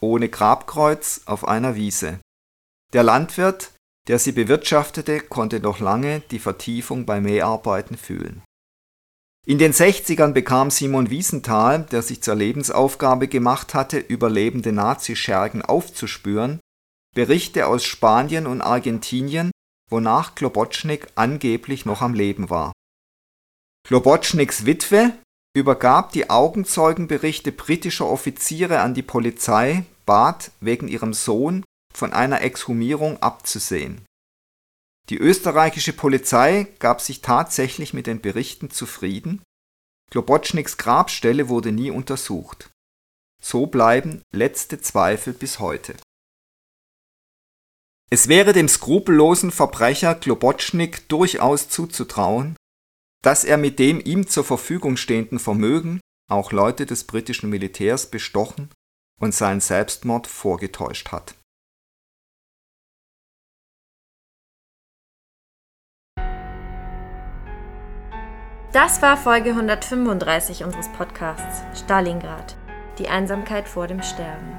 Ohne 0.00 0.28
Grabkreuz 0.28 1.20
auf 1.26 1.46
einer 1.46 1.76
Wiese. 1.76 2.18
Der 2.92 3.04
Landwirt, 3.04 3.74
der 4.08 4.18
sie 4.18 4.32
bewirtschaftete, 4.32 5.20
konnte 5.20 5.60
noch 5.60 5.78
lange 5.78 6.18
die 6.32 6.40
Vertiefung 6.40 7.06
bei 7.06 7.20
Mäharbeiten 7.20 7.96
fühlen. 7.96 8.42
In 9.48 9.58
den 9.58 9.72
60ern 9.72 10.32
bekam 10.32 10.70
Simon 10.72 11.08
Wiesenthal, 11.08 11.84
der 11.92 12.02
sich 12.02 12.20
zur 12.20 12.34
Lebensaufgabe 12.34 13.28
gemacht 13.28 13.74
hatte, 13.74 13.98
überlebende 13.98 14.72
Nazischergen 14.72 15.62
aufzuspüren, 15.62 16.58
Berichte 17.14 17.68
aus 17.68 17.84
Spanien 17.84 18.48
und 18.48 18.60
Argentinien, 18.60 19.52
wonach 19.88 20.34
Klobotschnik 20.34 21.06
angeblich 21.14 21.86
noch 21.86 22.02
am 22.02 22.12
Leben 22.12 22.50
war. 22.50 22.72
Klobotschniks 23.86 24.66
Witwe 24.66 25.12
übergab 25.56 26.10
die 26.10 26.28
Augenzeugenberichte 26.28 27.52
britischer 27.52 28.06
Offiziere 28.06 28.80
an 28.80 28.94
die 28.94 29.02
Polizei, 29.02 29.84
bat, 30.06 30.50
wegen 30.58 30.88
ihrem 30.88 31.14
Sohn 31.14 31.62
von 31.94 32.12
einer 32.12 32.40
Exhumierung 32.40 33.22
abzusehen 33.22 34.04
die 35.08 35.18
österreichische 35.18 35.92
Polizei 35.92 36.66
gab 36.78 37.00
sich 37.00 37.20
tatsächlich 37.20 37.94
mit 37.94 38.06
den 38.06 38.20
Berichten 38.20 38.70
zufrieden, 38.70 39.42
Globotschniks 40.10 40.76
Grabstelle 40.76 41.48
wurde 41.48 41.72
nie 41.72 41.90
untersucht. 41.90 42.70
So 43.42 43.66
bleiben 43.66 44.22
letzte 44.32 44.80
Zweifel 44.80 45.32
bis 45.32 45.58
heute 45.58 45.96
Es 48.10 48.28
wäre 48.28 48.52
dem 48.52 48.68
skrupellosen 48.68 49.50
Verbrecher 49.50 50.14
Globotschnik 50.14 51.08
durchaus 51.08 51.68
zuzutrauen, 51.68 52.56
dass 53.22 53.44
er 53.44 53.56
mit 53.56 53.78
dem 53.78 54.00
ihm 54.00 54.26
zur 54.28 54.44
Verfügung 54.44 54.96
stehenden 54.96 55.38
Vermögen 55.38 56.00
auch 56.30 56.52
Leute 56.52 56.86
des 56.86 57.04
britischen 57.04 57.50
Militärs 57.50 58.10
bestochen 58.10 58.70
und 59.20 59.34
seinen 59.34 59.60
Selbstmord 59.60 60.26
vorgetäuscht 60.26 61.12
hat. 61.12 61.34
Das 68.76 69.00
war 69.00 69.16
Folge 69.16 69.52
135 69.52 70.62
unseres 70.62 70.92
Podcasts 70.92 71.62
Stalingrad. 71.80 72.58
Die 72.98 73.08
Einsamkeit 73.08 73.66
vor 73.66 73.86
dem 73.86 74.02
Sterben. 74.02 74.58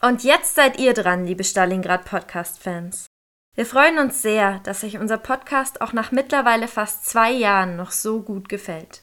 Und 0.00 0.22
jetzt 0.22 0.54
seid 0.54 0.78
ihr 0.78 0.94
dran, 0.94 1.26
liebe 1.26 1.42
Stalingrad 1.42 2.04
Podcast-Fans. 2.04 3.06
Wir 3.56 3.66
freuen 3.66 3.98
uns 3.98 4.22
sehr, 4.22 4.60
dass 4.60 4.84
euch 4.84 4.96
unser 4.96 5.18
Podcast 5.18 5.80
auch 5.80 5.92
nach 5.92 6.12
mittlerweile 6.12 6.68
fast 6.68 7.04
zwei 7.04 7.32
Jahren 7.32 7.74
noch 7.74 7.90
so 7.90 8.22
gut 8.22 8.48
gefällt. 8.48 9.00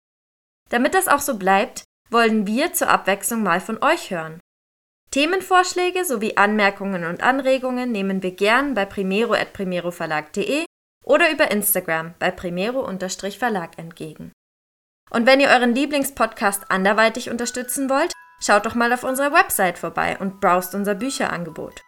Damit 0.69 0.93
das 0.93 1.10
auch 1.10 1.19
so 1.19 1.38
bleibt, 1.38 1.84
wollen 2.10 2.47
wir 2.47 2.71
zur 2.71 2.88
Abwechslung 2.88 3.43
mal 3.43 3.60
von 3.60 3.84
euch 3.84 4.10
hören. 4.10 4.39
Themenvorschläge 5.13 6.06
sowie 6.06 6.38
Anmerkungen 6.38 7.06
und 7.06 7.21
Anregungen 7.21 7.91
nehmen 7.91 8.23
wir 8.23 8.32
gern 8.32 8.73
bei 8.73 8.86
primero.primeroverlag.de 8.86 10.65
oder 11.06 11.32
über 11.32 11.52
Instagram 11.52 12.15
bei 12.19 12.32
primero-verlag 12.32 13.78
entgegen. 13.78 14.32
Und 15.12 15.26
wenn 15.28 15.39
ihr 15.39 15.49
euren 15.49 15.76
Lieblingspodcast 15.76 16.71
anderweitig 16.71 17.30
unterstützen 17.30 17.89
wollt, 17.89 18.12
Schaut 18.45 18.65
doch 18.65 18.76
mal 18.76 18.91
auf 18.91 19.06
unserer 19.06 19.32
Website 19.32 19.78
vorbei 19.78 20.17
und 20.19 20.41
browst 20.41 20.76
unser 20.76 20.95
Bücherangebot. 20.95 21.82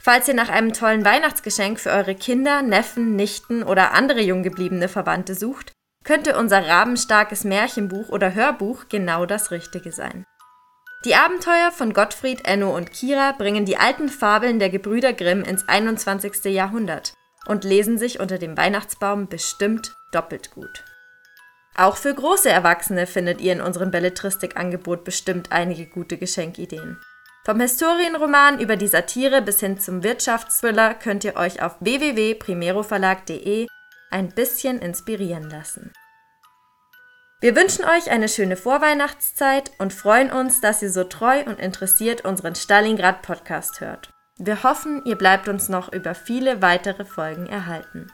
Falls 0.00 0.28
ihr 0.28 0.34
nach 0.34 0.48
einem 0.48 0.72
tollen 0.72 1.04
Weihnachtsgeschenk 1.04 1.80
für 1.80 1.90
eure 1.90 2.14
Kinder, 2.14 2.62
Neffen, 2.62 3.16
Nichten 3.16 3.64
oder 3.64 3.92
andere 3.92 4.20
junggebliebene 4.20 4.88
Verwandte 4.88 5.34
sucht, 5.34 5.72
könnte 6.04 6.38
unser 6.38 6.64
rabenstarkes 6.64 7.42
Märchenbuch 7.42 8.08
oder 8.10 8.34
Hörbuch 8.34 8.84
genau 8.88 9.26
das 9.26 9.50
Richtige 9.50 9.90
sein. 9.90 10.24
Die 11.06 11.14
Abenteuer 11.14 11.70
von 11.70 11.92
Gottfried, 11.92 12.44
Enno 12.48 12.74
und 12.74 12.92
Kira 12.92 13.30
bringen 13.30 13.64
die 13.64 13.76
alten 13.76 14.08
Fabeln 14.08 14.58
der 14.58 14.70
Gebrüder 14.70 15.12
Grimm 15.12 15.44
ins 15.44 15.68
21. 15.68 16.46
Jahrhundert 16.46 17.14
und 17.46 17.62
lesen 17.62 17.96
sich 17.96 18.18
unter 18.18 18.38
dem 18.38 18.56
Weihnachtsbaum 18.56 19.28
bestimmt 19.28 19.94
doppelt 20.10 20.50
gut. 20.50 20.82
Auch 21.76 21.96
für 21.96 22.12
große 22.12 22.50
Erwachsene 22.50 23.06
findet 23.06 23.40
ihr 23.40 23.52
in 23.52 23.60
unserem 23.60 23.92
Belletristikangebot 23.92 25.04
bestimmt 25.04 25.52
einige 25.52 25.86
gute 25.86 26.18
Geschenkideen. 26.18 26.98
Vom 27.44 27.60
Historienroman 27.60 28.58
über 28.58 28.74
die 28.74 28.88
Satire 28.88 29.42
bis 29.42 29.60
hin 29.60 29.78
zum 29.78 30.02
Wirtschaftsthriller 30.02 30.94
könnt 30.94 31.22
ihr 31.22 31.36
euch 31.36 31.62
auf 31.62 31.76
www.primeroverlag.de 31.78 33.68
ein 34.10 34.34
bisschen 34.34 34.80
inspirieren 34.80 35.48
lassen. 35.50 35.92
Wir 37.40 37.54
wünschen 37.54 37.84
euch 37.84 38.10
eine 38.10 38.28
schöne 38.28 38.56
Vorweihnachtszeit 38.56 39.70
und 39.78 39.92
freuen 39.92 40.32
uns, 40.32 40.62
dass 40.62 40.82
ihr 40.82 40.90
so 40.90 41.04
treu 41.04 41.42
und 41.44 41.60
interessiert 41.60 42.24
unseren 42.24 42.54
Stalingrad 42.54 43.20
Podcast 43.20 43.80
hört. 43.80 44.10
Wir 44.38 44.62
hoffen, 44.62 45.04
ihr 45.04 45.16
bleibt 45.16 45.46
uns 45.48 45.68
noch 45.68 45.92
über 45.92 46.14
viele 46.14 46.62
weitere 46.62 47.04
Folgen 47.04 47.46
erhalten. 47.46 48.10